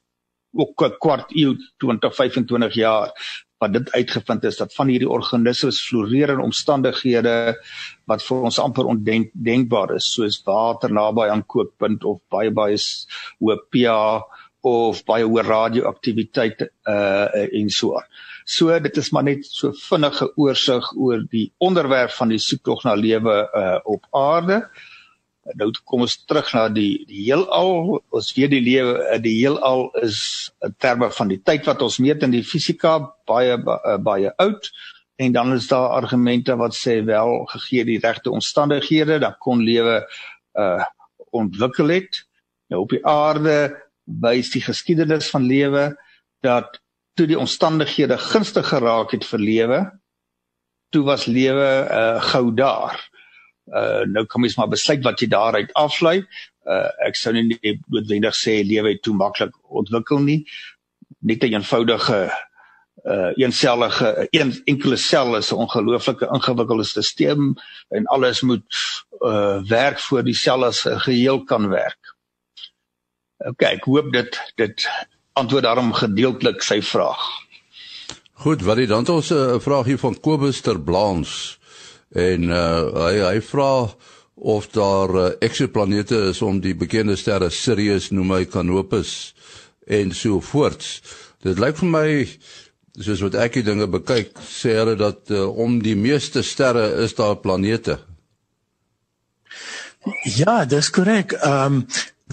ook 0.53 0.83
'n 0.83 0.97
kwart 0.99 1.31
eeu 1.37 1.55
20 1.79 2.15
25 2.15 2.75
jaar 2.75 3.13
wat 3.61 3.73
dit 3.73 3.93
uitgevind 3.93 4.45
is 4.45 4.57
dat 4.57 4.75
van 4.75 4.89
hierdie 4.89 5.09
organismes 5.09 5.83
floreer 5.89 6.33
in 6.33 6.41
omstandighede 6.41 7.35
wat 8.09 8.23
vir 8.25 8.47
ons 8.49 8.59
amper 8.59 8.89
ondenkbaar 8.89 9.95
is 9.95 10.13
soos 10.15 10.41
water 10.47 10.93
naby 10.93 11.29
aan 11.29 11.45
kookpunt 11.47 12.05
of 12.05 12.23
baie 12.33 12.51
baie 12.51 12.79
hoë 13.39 13.59
pH 13.71 14.40
of 14.67 15.03
baie 15.09 15.25
hoë 15.25 15.45
radioaktiwiteit 15.47 16.67
uh 16.89 17.27
en 17.33 17.71
so 17.73 17.97
aan. 17.97 18.07
So 18.45 18.79
dit 18.83 18.97
is 18.97 19.11
maar 19.11 19.25
net 19.25 19.47
so 19.47 19.73
vinnige 19.89 20.31
oorsig 20.37 20.93
oor 20.97 21.25
die 21.31 21.53
onderwerp 21.59 22.13
van 22.17 22.33
die 22.35 22.39
soektog 22.39 22.85
na 22.85 22.95
lewe 22.95 23.37
uh 23.57 23.79
op 23.85 24.07
aarde. 24.11 24.63
Nou 25.57 25.71
kom 25.85 26.05
ons 26.05 26.19
terug 26.29 26.53
na 26.55 26.69
die 26.69 27.05
die 27.09 27.25
heelal. 27.25 28.01
Ons 28.13 28.33
weet 28.37 28.53
die 28.53 28.63
lewe 28.65 28.97
uh, 29.01 29.19
die 29.23 29.39
heelal 29.39 29.89
is 30.03 30.51
in 30.67 30.75
terme 30.79 31.11
van 31.11 31.33
die 31.33 31.41
tyd 31.43 31.67
wat 31.67 31.83
ons 31.83 31.99
meet 31.99 32.23
in 32.27 32.35
die 32.35 32.45
fisika 32.45 32.99
baie 33.27 33.57
baie 34.05 34.33
oud 34.37 34.71
en 35.21 35.33
dan 35.33 35.53
is 35.53 35.69
daar 35.69 35.97
argumente 35.97 36.57
wat 36.57 36.77
sê 36.77 37.01
wel 37.05 37.45
gegee 37.53 37.85
die 37.85 38.01
regte 38.01 38.33
omstandighede 38.33 39.19
dan 39.21 39.37
kon 39.39 39.65
lewe 39.65 40.03
uh 40.59 40.85
ontwikkel 41.31 41.93
het. 41.95 42.25
Nou 42.71 42.83
op 42.83 42.91
die 42.91 43.05
aarde 43.07 43.55
wys 44.23 44.51
die 44.51 44.63
geskiedenis 44.63 45.31
van 45.31 45.47
lewe 45.47 45.97
dat 46.43 46.81
toe 47.15 47.27
die 47.27 47.39
omstandighede 47.39 48.19
gunstig 48.19 48.69
geraak 48.73 49.13
het 49.13 49.27
vir 49.29 49.43
lewe, 49.45 49.81
toe 50.91 51.05
was 51.07 51.27
lewe 51.27 51.71
uh 51.87 52.21
gou 52.33 52.51
daar. 52.55 52.99
Uh 53.71 54.03
nou 54.11 54.25
kom 54.27 54.47
ons 54.49 54.57
maar 54.59 54.71
besluit 54.73 55.05
wat 55.07 55.21
jy 55.23 55.29
daaruit 55.31 55.73
aflei. 55.79 56.21
Uh 56.67 56.89
ek 57.07 57.19
sou 57.19 57.33
nie 57.37 57.59
noodwendig 57.87 58.37
sê 58.37 58.61
lewe 58.67 58.97
het 58.97 59.03
toe 59.07 59.15
maklik 59.15 59.55
ontwikkel 59.69 60.23
nie. 60.25 60.45
Net 61.21 61.43
'n 61.43 61.47
een 61.47 61.61
eenvoudige 61.61 62.21
uh 63.05 63.31
eensellige 63.37 64.29
een 64.31 64.53
enkele 64.65 64.97
sel 64.97 65.37
is 65.37 65.53
'n 65.53 65.63
ongelooflike 65.65 66.29
ingewikkelde 66.35 66.85
stelsel 66.85 67.55
en 67.89 68.07
alles 68.07 68.41
moet 68.41 68.67
uh 69.21 69.63
werk 69.69 69.99
voor 69.99 70.23
die 70.25 70.35
sel 70.35 70.65
as 70.65 70.85
'n 70.87 71.01
geheel 71.01 71.45
kan 71.45 71.69
werk. 71.69 72.00
OK, 73.49 73.63
ek 73.65 73.87
hoop 73.89 74.13
dit 74.13 74.41
dit 74.61 74.89
antwoord 75.39 75.65
daarom 75.65 75.93
gedeeltelik 75.97 76.63
sy 76.63 76.81
vraag. 76.85 77.21
Goed, 78.45 78.63
wat 78.65 78.81
dan 78.89 79.09
ons 79.09 79.31
'n 79.31 79.35
uh, 79.35 79.61
vraag 79.61 79.87
hier 79.87 79.99
van 79.99 80.21
Kobus 80.21 80.61
ter 80.61 80.81
Blans 80.81 81.59
en 82.13 82.51
uh, 82.51 82.89
hy 83.07 83.15
hy 83.21 83.41
vra 83.41 83.95
of 84.35 84.69
daar 84.73 85.15
uh, 85.15 85.31
eksoplanete 85.41 86.17
is 86.31 86.43
om 86.43 86.61
die 86.61 86.75
bekende 86.75 87.17
sterre 87.17 87.51
Sirius 87.51 88.11
noem 88.11 88.31
hy 88.31 88.45
Canopus 88.45 89.35
en 89.87 90.13
so 90.13 90.41
voorts. 90.41 91.01
Dit 91.43 91.59
lyk 91.59 91.77
vir 91.77 91.89
my 91.89 92.09
soos 93.01 93.21
wat 93.21 93.35
ek 93.35 93.61
die 93.61 93.67
dinge 93.67 93.87
bekyk, 93.89 94.37
sê 94.45 94.77
hulle 94.77 94.97
dat 94.97 95.31
uh, 95.31 95.47
om 95.49 95.81
die 95.83 95.97
meeste 95.97 96.43
sterre 96.43 96.89
is 97.05 97.15
daar 97.15 97.37
planete. 97.41 97.99
Ja, 100.25 100.65
dis 100.65 100.91
korrek. 100.91 101.37
Ehm 101.41 101.83
um, 101.83 101.87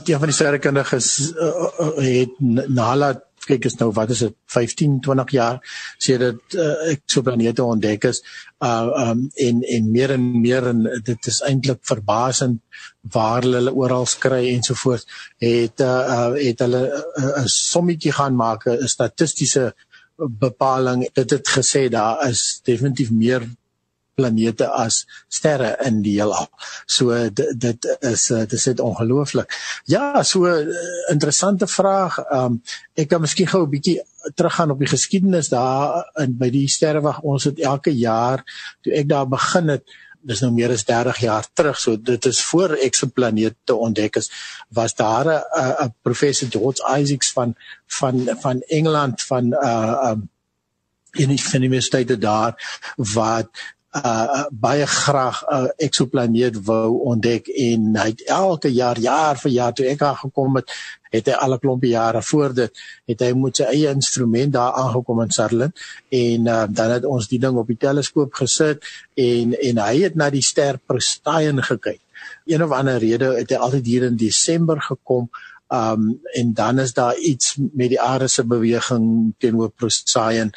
een 0.05 0.19
van 0.19 0.29
die 0.29 0.35
sterrekundiges 0.35 1.31
uh, 1.31 1.69
uh, 1.79 1.95
het 2.03 2.35
nalat 2.67 3.23
kyk 3.47 3.67
is 3.69 3.77
nou 3.79 3.89
wat 3.95 4.11
is 4.13 4.23
dit 4.25 4.35
15 4.53 4.99
20 5.05 5.33
jaar 5.35 5.59
sê 6.03 6.17
dit 6.21 6.57
uh, 6.59 6.91
ek 6.93 7.03
so 7.09 7.25
planete 7.25 7.63
ontdek 7.63 8.09
is 8.09 8.21
uh 8.65 8.89
um 9.03 9.25
en 9.47 9.61
en 9.75 9.91
meer 9.93 10.13
en 10.15 10.25
meer 10.41 10.69
en 10.71 10.83
dit 11.09 11.29
is 11.31 11.41
eintlik 11.49 11.83
verbasend 11.91 12.59
waar 13.15 13.45
hulle 13.45 13.73
oral 13.83 14.07
skry 14.09 14.43
ensovoorts 14.53 15.07
het 15.43 15.85
uh 15.85 16.33
het 16.35 16.65
hulle 16.65 16.83
'n 16.87 17.29
uh, 17.43 17.45
sommetjie 17.53 18.15
gaan 18.19 18.35
maak 18.35 18.67
'n 18.67 18.87
statistiese 18.95 19.73
bepaling 20.17 21.07
dit 21.13 21.29
het 21.37 21.55
gesê 21.59 21.87
daar 21.89 22.27
is 22.29 22.61
definitief 22.63 23.11
meer 23.11 23.47
planete 24.17 24.67
as 24.73 25.03
sterre 25.29 25.75
in 25.85 26.01
die 26.05 26.15
heelal. 26.17 26.49
So 26.89 27.13
dit, 27.29 27.85
is 28.01 28.27
dit 28.33 28.55
is 28.57 28.65
net 28.71 28.81
ongelooflik. 28.83 29.53
Ja, 29.85 30.23
so 30.23 30.49
uh, 30.49 30.65
interessante 31.13 31.69
vraag. 31.69 32.17
Um 32.33 32.61
ek 32.97 33.11
kan 33.13 33.21
miskien 33.21 33.49
gou 33.51 33.63
'n 33.65 33.73
bietjie 33.75 33.99
teruggaan 34.35 34.73
op 34.73 34.81
die 34.81 34.89
geskiedenis 34.89 35.53
daar 35.53 36.09
in 36.23 36.37
by 36.37 36.49
die 36.49 36.67
sterrewag. 36.67 37.21
Ons 37.21 37.45
het 37.51 37.61
elke 37.61 37.93
jaar 37.93 38.43
toe 38.81 38.93
ek 38.93 39.07
daar 39.07 39.29
begin 39.29 39.69
het 39.77 39.85
dis 40.27 40.41
nou 40.43 40.51
meer 40.51 40.73
as 40.73 40.83
30 40.83 41.19
jaar 41.23 41.45
terug 41.53 41.77
so 41.79 41.95
dit 41.95 42.25
is 42.25 42.41
voor 42.49 42.73
eksoplanete 42.83 43.75
ontdek 43.75 44.17
is 44.21 44.31
was 44.73 44.95
daar 44.95 45.27
'n 45.29 45.93
professor 46.01 46.49
George 46.51 46.81
Isaacs 46.99 47.31
van 47.31 47.55
van 47.99 48.27
van 48.41 48.61
Engeland 48.67 49.21
van 49.21 49.53
uh 49.53 50.09
um 50.11 50.29
in 51.17 51.29
die 51.29 51.41
universiteit 51.53 52.21
daar 52.21 52.53
wat 52.95 53.49
uh 53.95 54.43
baie 54.51 54.85
graag 54.85 55.43
'n 55.43 55.55
uh, 55.55 55.69
eksoplaneet 55.77 56.55
wou 56.65 56.99
ontdek 57.11 57.47
en 57.47 57.95
hy 57.95 58.07
het 58.07 58.21
elke 58.27 58.67
jaar 58.67 58.99
jaar 58.99 59.37
vir 59.39 59.51
jaar 59.51 59.73
toe 59.73 59.85
ek 59.85 59.99
daar 59.99 60.15
gekom 60.15 60.55
het 60.55 60.71
het 61.11 61.27
hy 61.27 61.33
al 61.33 61.53
'n 61.53 61.59
klompie 61.59 61.89
jare 61.89 62.21
voor 62.21 62.53
dit 62.53 62.71
het 63.05 63.19
hy 63.19 63.31
met 63.33 63.55
sy 63.55 63.63
eie 63.63 63.89
instrument 63.89 64.53
daar 64.53 64.73
aangekom 64.73 65.21
in 65.21 65.31
Sutherland 65.31 65.73
en 66.09 66.47
uh, 66.47 66.65
dan 66.69 66.91
het 66.91 67.05
ons 67.05 67.27
die 67.27 67.39
ding 67.39 67.57
op 67.57 67.67
die 67.67 67.79
teleskoop 67.79 68.33
gesit 68.33 68.83
en 69.15 69.55
en 69.55 69.77
hy 69.77 69.95
het 70.03 70.15
na 70.15 70.29
die 70.29 70.43
ster 70.43 70.77
Procyon 70.77 71.63
gekyk. 71.63 72.01
Een 72.45 72.63
of 72.63 72.71
ander 72.71 72.97
rede 72.97 73.35
het 73.37 73.49
hy 73.49 73.55
altyd 73.55 73.85
hier 73.85 74.03
in 74.03 74.17
Desember 74.17 74.81
gekom 74.81 75.29
um 75.67 76.19
en 76.33 76.53
dan 76.53 76.79
is 76.79 76.93
daar 76.93 77.17
iets 77.17 77.55
met 77.73 77.89
die 77.89 78.01
aarde 78.01 78.27
se 78.27 78.43
beweging 78.43 79.33
teenoor 79.37 79.69
Procyon 79.69 80.51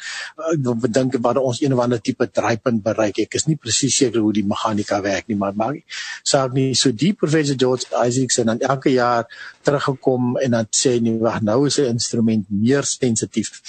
ek 0.51 0.93
dink 0.93 1.17
wat 1.19 1.37
ons 1.37 1.61
een 1.61 1.73
of 1.73 1.79
ander 1.83 2.01
tipe 2.01 2.29
draaipunt 2.31 2.83
bereik 2.83 3.19
ek 3.19 3.35
is 3.35 3.47
nie 3.47 3.57
presies 3.59 3.97
seker 3.97 4.21
hoe 4.21 4.33
die 4.33 4.45
meganika 4.47 5.01
werk 5.01 5.27
nie 5.27 5.35
maar 5.35 5.55
maar 5.55 5.75
saak 6.23 6.53
nie. 6.53 6.73
So 6.75 6.91
die 6.91 7.13
professor 7.13 7.57
George 7.57 7.87
Isaacs 7.91 8.39
en 8.41 8.53
dan 8.53 8.59
elke 8.59 8.93
jaar 8.93 9.27
teruggekom 9.61 10.37
en 10.37 10.57
dan 10.57 10.71
sê 10.75 10.97
nee 11.01 11.19
wag 11.19 11.41
nou 11.41 11.65
is 11.67 11.77
'n 11.79 11.91
instrument 11.97 12.45
meer 12.49 12.83
sensitief. 12.83 13.61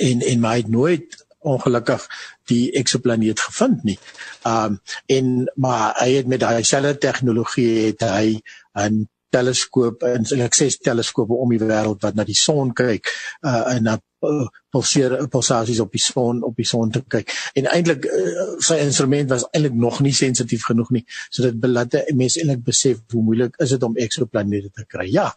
En 0.00 0.20
en 0.20 0.40
my 0.40 0.56
het 0.56 0.68
nooit 0.68 1.24
ongelukkig 1.46 2.06
die 2.50 2.72
eksoplaneet 2.72 3.40
gevind 3.40 3.84
nie. 3.84 3.98
Um 4.44 4.80
en 5.06 5.50
maar 5.54 5.94
hy 6.00 6.10
het 6.16 6.26
met 6.26 6.40
daai 6.40 6.64
selfde 6.64 6.98
tegnologie 6.98 7.86
het 7.86 8.00
hy 8.00 8.40
'n 8.74 9.08
teleskoop 9.36 10.04
en 10.08 10.26
ek 10.46 10.58
sê 10.58 10.68
teleskope 10.90 11.36
om 11.36 11.54
die 11.54 11.62
wêreld 11.62 12.02
wat 12.04 12.18
na 12.18 12.26
die 12.26 12.38
son 12.38 12.72
kyk 12.76 13.08
uh, 13.44 13.64
en 13.74 13.88
na 13.90 13.96
uh, 13.96 14.46
pulseer 14.72 15.16
pulsasies 15.32 15.80
op 15.84 15.92
die 15.94 16.02
son 16.02 16.42
op 16.46 16.56
die 16.58 16.66
son 16.68 16.92
te 16.92 17.02
kyk. 17.08 17.30
En 17.58 17.68
eintlik 17.72 18.08
uh, 18.08 18.46
sy 18.64 18.78
instrument 18.84 19.30
was 19.34 19.46
eintlik 19.52 19.76
nog 19.80 20.00
nie 20.04 20.14
sensitief 20.16 20.66
genoeg 20.70 20.92
nie. 20.96 21.04
So 21.30 21.46
dit 21.46 21.60
belate 21.60 22.04
mense 22.16 22.40
eintlik 22.42 22.64
besef 22.66 23.02
hoe 23.12 23.24
moeilik 23.24 23.56
is 23.62 23.74
dit 23.76 23.86
om 23.86 23.96
eksoplanete 24.06 24.72
te 24.74 24.86
kry. 24.88 25.08
Ja. 25.12 25.28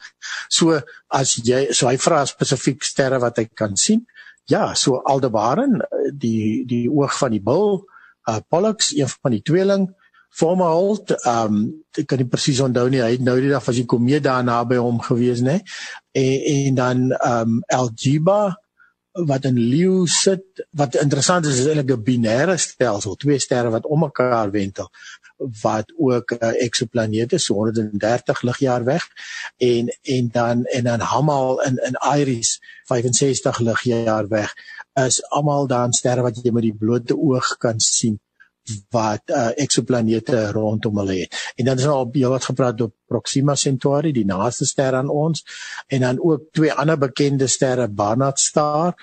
So 0.49 0.79
as 1.19 1.37
jy 1.45 1.67
so 1.73 1.89
hy 1.89 1.97
vra 2.01 2.23
spesifiek 2.29 2.85
sterre 2.87 3.21
wat 3.23 3.41
hy 3.41 3.49
kan 3.53 3.77
sien. 3.79 4.05
Ja, 4.49 4.73
so 4.73 5.03
Aldebaran 5.05 5.77
die 6.17 6.65
die 6.69 6.87
oog 6.89 7.13
van 7.19 7.35
die 7.35 7.43
bil, 7.45 7.83
uh, 8.29 8.39
Pollux 8.49 8.93
een 8.97 9.11
van 9.11 9.35
die 9.35 9.43
tweeling 9.45 9.89
Formalhold, 10.29 11.11
ehm 11.25 11.55
um, 11.55 11.61
ek 11.97 12.07
kan 12.07 12.21
nie 12.21 12.29
presies 12.29 12.61
onthou 12.63 12.87
nie. 12.89 13.01
Hy 13.01 13.11
het 13.17 13.25
nou 13.25 13.35
die 13.41 13.49
dag 13.51 13.65
was 13.65 13.75
hy 13.75 13.85
kom 13.89 14.03
mee 14.05 14.21
daar 14.23 14.43
naby 14.45 14.77
hom 14.77 15.01
gewees, 15.03 15.41
nê? 15.41 15.59
En 16.15 16.39
en 16.55 16.75
dan 16.75 17.05
ehm 17.17 17.55
um, 17.57 17.61
Algeba 17.79 18.41
wat 19.11 19.45
in 19.45 19.57
leeu 19.57 20.05
sit 20.07 20.61
wat 20.77 20.95
interessant 20.95 21.45
is 21.45 21.59
is 21.59 21.67
eintlik 21.67 21.91
'n 21.97 22.03
binêre 22.03 22.57
stelsel 22.57 23.15
twee 23.15 23.39
sterre 23.39 23.69
wat 23.69 23.85
om 23.85 23.99
mekaar 23.99 24.51
wentel 24.51 24.89
wat 25.61 25.91
ook 25.97 26.31
'n 26.31 26.45
uh, 26.45 26.63
eksoplaneet 26.65 27.33
is 27.33 27.45
so 27.45 27.53
130 27.53 28.41
ligjaar 28.41 28.83
weg 28.83 29.07
en 29.57 29.87
en 30.01 30.29
dan 30.31 30.65
en 30.65 30.83
dan 30.83 30.99
Hamal 30.99 31.61
in 31.61 31.77
in 31.77 31.95
Iris 32.19 32.59
65 32.85 33.59
ligjaar 33.59 34.27
weg 34.27 34.53
is 34.93 35.23
almal 35.29 35.67
dan 35.67 35.93
sterre 35.93 36.21
wat 36.21 36.39
jy 36.43 36.51
met 36.51 36.63
die 36.63 36.77
blote 36.77 37.17
oog 37.17 37.57
kan 37.57 37.79
sien 37.79 38.19
wat 38.93 39.31
uh, 39.33 39.49
eksoplanete 39.57 40.51
rondom 40.51 40.97
hulle 41.01 41.19
het. 41.23 41.35
En 41.55 41.65
dan 41.65 41.77
is 41.77 41.87
daar 41.87 41.93
al 41.93 42.09
baie 42.11 42.29
wat 42.29 42.49
gepraat 42.51 42.81
oor 42.81 42.91
Proxima 43.09 43.55
Centauri, 43.55 44.11
die 44.13 44.25
naaste 44.25 44.67
ster 44.69 44.95
aan 44.95 45.09
ons, 45.09 45.43
en 45.87 46.05
dan 46.05 46.21
ook 46.21 46.51
twee 46.53 46.73
ander 46.73 46.97
bekende 46.97 47.47
sterre, 47.47 47.87
Barnard 47.87 48.39
Star 48.39 48.93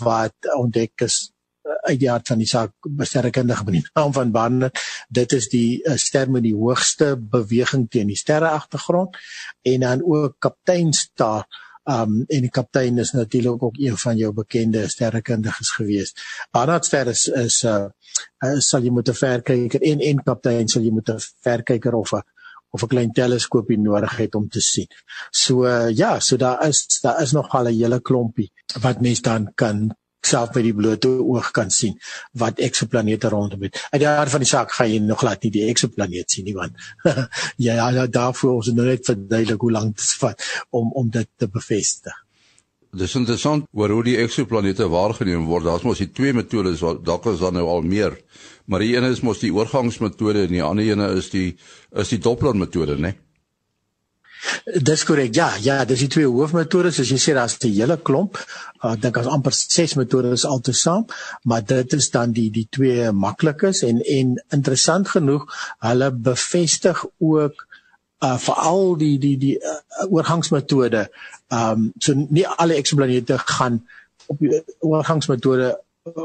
wat 0.00 0.52
ontdek 0.56 1.04
is 1.04 1.18
uh, 1.66 1.76
uit 1.90 1.98
die 2.00 2.10
aard 2.10 2.28
van 2.28 2.40
die 2.40 2.48
saak 2.48 2.72
sterrekundige 3.02 3.66
benoem. 3.68 3.84
Naam 3.94 4.14
van 4.16 4.32
Barnard, 4.32 4.78
dit 5.08 5.36
is 5.36 5.50
die 5.52 5.82
uh, 5.82 5.98
ster 6.00 6.30
met 6.30 6.46
die 6.46 6.56
hoogste 6.56 7.16
beweging 7.18 7.88
teen 7.90 8.12
die 8.12 8.18
sterreagtergrond 8.18 9.18
en 9.68 9.86
dan 9.86 10.06
ook 10.06 10.38
Kaptein 10.38 10.92
Star 10.96 11.44
Um 11.84 12.24
en 12.28 12.44
die 12.46 12.50
kaptein 12.50 12.98
is 12.98 13.10
natuurlik 13.12 13.62
ook 13.62 13.78
een 13.78 13.96
van 13.98 14.16
jou 14.16 14.32
bekende 14.32 14.88
sterrekundiges 14.88 15.70
gewees. 15.70 16.14
Barnard 16.50 16.84
ster 16.84 17.08
is 17.10 17.26
is 17.26 17.62
uh, 17.64 17.88
uh 18.44 18.58
sal 18.58 18.82
jy 18.82 18.90
moet 18.90 19.08
'n 19.08 19.14
verkyker 19.14 19.82
en 19.82 20.00
en 20.00 20.22
kaptein 20.22 20.68
sal 20.68 20.82
jy 20.82 20.92
moet 20.92 21.10
'n 21.10 21.18
verkyker 21.42 21.94
of 21.94 22.12
'n 22.12 22.22
of 22.70 22.82
'n 22.82 22.88
klein 22.88 23.12
teleskoopie 23.12 23.78
nodig 23.78 24.16
het 24.16 24.34
om 24.34 24.48
te 24.48 24.60
sien. 24.60 24.86
So 25.30 25.66
uh, 25.66 25.90
ja, 25.90 26.20
so 26.20 26.36
daar 26.36 26.68
is 26.68 27.00
daar 27.02 27.22
is 27.22 27.32
nog 27.32 27.50
al 27.50 27.68
'n 27.68 27.74
hele 27.74 28.00
klompie 28.00 28.52
wat 28.80 29.00
mens 29.00 29.20
dan 29.20 29.52
kan 29.54 29.96
self 30.26 30.54
met 30.54 30.66
die 30.66 30.74
blote 30.74 31.08
oog 31.08 31.50
kan 31.56 31.70
sien 31.70 31.98
wat 32.38 32.60
eksoplanete 32.62 33.28
rondom 33.32 33.62
het. 33.66 33.78
Uit 33.90 34.00
die 34.02 34.08
aard 34.08 34.30
van 34.30 34.44
die 34.44 34.50
saak 34.50 34.72
gaan 34.72 34.90
jy 34.90 34.98
nog 35.04 35.22
laat 35.26 35.42
nie 35.42 35.52
die 35.54 35.68
eksoplaneet 35.70 36.30
sien 36.30 36.48
nie 36.48 36.56
want 36.56 36.76
ja, 37.66 37.76
ja 37.78 38.06
daarvoor 38.06 38.58
ons 38.58 38.72
nou 38.72 38.86
net 38.86 39.06
verduidelik 39.06 39.60
hoe 39.60 39.72
lank 39.78 39.96
dit 39.96 40.18
vat 40.22 40.50
om 40.70 40.92
om 40.98 41.10
dit 41.10 41.28
te 41.36 41.48
bevestig. 41.48 42.14
Dis 42.92 43.14
interessant 43.16 43.64
oor 43.72 43.88
hoe 43.88 44.02
die 44.04 44.18
eksoplanete 44.20 44.84
waargeneem 44.92 45.46
word. 45.48 45.64
Daar's 45.64 45.84
mos 45.86 46.02
die 46.02 46.10
twee 46.12 46.34
metodes 46.36 46.82
wat 46.84 47.00
dalk 47.06 47.30
is 47.30 47.40
dan 47.40 47.56
nou 47.56 47.64
al 47.72 47.86
meer. 47.88 48.18
Maar 48.68 48.84
die 48.84 48.92
een 48.96 49.06
is 49.08 49.22
mos 49.24 49.40
die 49.40 49.52
oorgangsmetode 49.54 50.44
en 50.44 50.52
die 50.52 50.62
ander 50.62 50.90
een 50.90 51.04
is 51.16 51.30
die 51.32 51.54
is 51.96 52.12
die 52.12 52.20
Doppler 52.20 52.56
metode, 52.56 52.98
né? 53.00 53.14
Nee? 53.14 53.31
Dis 54.82 55.04
korrek. 55.06 55.34
Ja, 55.34 55.50
ja, 55.62 55.84
dis 55.84 56.02
die 56.04 56.10
twee 56.10 56.28
hoofmetodes. 56.28 57.00
As 57.02 57.10
jy 57.10 57.18
sê 57.20 57.34
daar's 57.34 57.58
'n 57.58 57.72
hele 57.72 57.96
klomp, 57.96 58.38
uh, 58.82 58.92
ek 58.92 59.02
dink 59.02 59.16
as 59.18 59.26
amper 59.26 59.52
6 59.52 59.94
metodes 59.94 60.44
altesaam, 60.44 61.06
maar 61.44 61.64
dit 61.64 61.92
is 61.92 62.10
dan 62.10 62.32
die 62.32 62.50
die 62.50 62.66
twee 62.70 63.10
maklikes 63.12 63.82
en 63.82 64.00
en 64.02 64.34
interessant 64.50 65.08
genoeg, 65.08 65.46
hulle 65.78 66.10
bevestig 66.10 67.04
ook 67.18 67.66
uh 68.22 68.38
veral 68.38 68.96
die 68.96 69.18
die 69.18 69.36
die 69.38 69.56
uh, 69.58 69.78
oorgangsmetode. 70.08 71.08
Um 71.50 71.92
so 71.98 72.14
nie 72.14 72.46
alle 72.46 72.74
eksoplanete 72.74 73.38
gaan 73.38 73.82
op 74.26 74.38
die 74.38 74.62
oorgangsmetode 74.80 75.78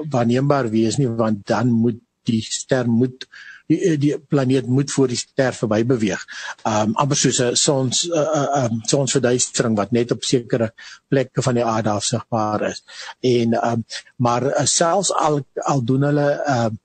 waarneembaar 0.10 0.70
wees 0.70 0.98
nie, 0.98 1.08
want 1.08 1.46
dan 1.48 1.70
moet 1.70 2.00
die 2.24 2.42
ster 2.42 2.90
moet 2.90 3.28
die 3.68 3.80
eh, 3.84 4.00
die 4.00 4.18
planeet 4.18 4.68
moet 4.68 4.92
voor 4.92 5.12
die 5.12 5.20
ster 5.20 5.56
verby 5.56 5.84
beweeg. 5.86 6.24
Um 6.68 6.96
amper 6.96 7.20
soos 7.20 7.40
'n 7.44 7.56
sons 7.56 8.06
uh, 8.08 8.26
uh, 8.40 8.64
um 8.64 8.82
sonsverduistering 8.88 9.78
wat 9.78 9.92
net 9.92 10.12
op 10.12 10.24
sekere 10.24 10.72
plekke 11.08 11.42
van 11.42 11.60
die 11.60 11.66
aarde 11.66 11.90
af 11.90 12.04
sigbaar 12.04 12.70
is. 12.72 12.84
En 13.22 13.58
um 13.72 13.86
maar 14.18 14.44
uh, 14.44 14.66
selfs 14.66 15.14
al 15.14 15.42
al 15.56 15.84
doen 15.84 16.10
hulle 16.10 16.30
um 16.58 16.80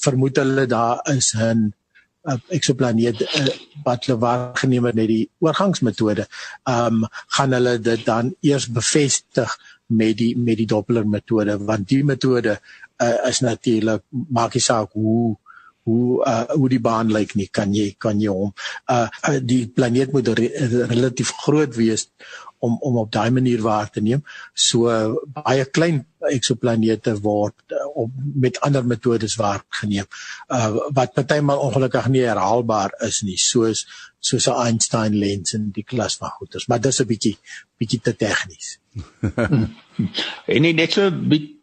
vermoed 0.00 0.36
hulle 0.36 0.66
daar 0.66 1.00
is 1.16 1.34
'n 1.34 1.72
uh, 2.24 2.38
eksoplaneet 2.48 3.20
uh, 3.20 3.46
wat 3.84 4.04
hulle 4.04 4.18
waargeneem 4.18 4.84
het 4.84 4.94
met 4.94 5.08
die 5.08 5.30
oorgangsmetode. 5.38 6.26
Um 6.68 7.06
gaan 7.26 7.52
hulle 7.52 7.78
dit 7.80 8.04
dan 8.04 8.34
eers 8.40 8.68
bevestig 8.68 9.58
met 9.86 10.16
die 10.16 10.36
met 10.36 10.56
die 10.56 10.66
Doppler 10.66 11.06
metode 11.08 11.58
want 11.58 11.88
die 11.88 12.04
metode 12.04 12.60
uh, 13.02 13.28
is 13.28 13.40
natuurlik 13.40 14.02
maak 14.10 14.54
nie 14.54 14.64
saak 14.64 14.92
hoe 14.92 15.36
hoe 15.88 16.22
uh, 16.26 16.44
hoe 16.54 16.68
die 16.68 16.80
baan 16.80 17.10
lyk 17.12 17.34
nie 17.34 17.48
kan 17.50 17.74
jy 17.74 17.94
kan 17.98 18.20
jy 18.20 18.30
hom 18.30 18.52
uh, 18.86 19.08
uh 19.28 19.38
die 19.40 19.66
planeet 19.66 20.12
moet 20.12 20.28
re 20.38 20.48
relatief 20.92 21.34
groot 21.44 21.76
wees 21.76 22.08
om 22.62 22.76
om 22.80 22.96
op 23.02 23.10
daai 23.12 23.30
manier 23.30 23.62
waar 23.62 23.90
te 23.90 24.00
neem. 24.00 24.22
So 24.54 24.86
uh, 24.90 25.14
baie 25.34 25.64
klein 25.66 26.04
eksoplanete 26.30 27.14
word 27.24 27.74
uh, 27.74 27.86
op 28.04 28.10
met 28.44 28.60
ander 28.62 28.86
metodes 28.86 29.34
waar 29.40 29.64
geneem 29.80 30.06
uh, 30.48 30.70
wat 30.98 31.14
partymal 31.16 31.62
ongelukkig 31.66 32.06
nie 32.14 32.22
herhaalbaar 32.26 32.94
is 33.08 33.22
nie 33.26 33.38
soos 33.38 33.82
soos 34.22 34.46
'n 34.46 34.60
Einstein 34.66 35.18
lens 35.18 35.56
in 35.58 35.70
die 35.74 35.86
klas 35.94 36.16
van 36.20 36.34
goeters 36.38 36.68
maar 36.70 36.80
dis 36.80 37.00
'n 37.02 37.08
bietjie 37.10 37.34
bietjie 37.78 38.00
te 38.00 38.14
tegnies 38.16 38.78
en 40.54 40.70
net 40.76 40.92
so 40.92 41.10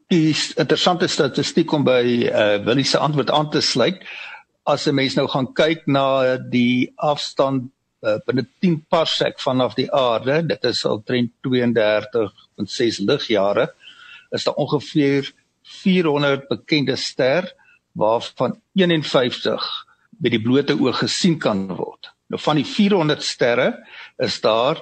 die 0.10 0.34
interessante 0.58 1.08
statistiek 1.08 1.72
om 1.74 1.84
by 1.86 2.02
uh, 2.30 2.46
Willie 2.66 2.88
se 2.88 2.98
antwoord 2.98 3.30
aan 3.30 3.50
te 3.54 3.62
sluit. 3.62 4.02
As 4.66 4.88
'n 4.88 4.96
mens 4.96 5.16
nou 5.16 5.28
gaan 5.28 5.54
kyk 5.54 5.86
na 5.88 6.38
die 6.38 6.92
afstand 6.98 7.70
uh, 8.02 8.18
binne 8.26 8.48
10 8.62 8.86
parsec 8.90 9.40
vanaf 9.40 9.76
die 9.78 9.90
aarde, 9.94 10.42
dit 10.48 10.64
is 10.66 10.86
omtrent 10.86 11.32
32.6 11.46 13.04
ligjare, 13.06 13.70
is 14.32 14.44
daar 14.44 14.58
ongeveer 14.58 15.32
400 15.84 16.48
bekende 16.50 16.96
ster 16.96 17.54
waarvan 17.94 18.58
51 18.74 19.62
by 20.10 20.30
die 20.30 20.42
blote 20.42 20.74
oog 20.74 20.98
gesien 21.04 21.38
kan 21.40 21.68
word. 21.68 22.10
Nou 22.30 22.42
van 22.42 22.58
die 22.58 22.66
400 22.66 23.24
sterre 23.24 23.86
is 24.18 24.42
daar 24.42 24.82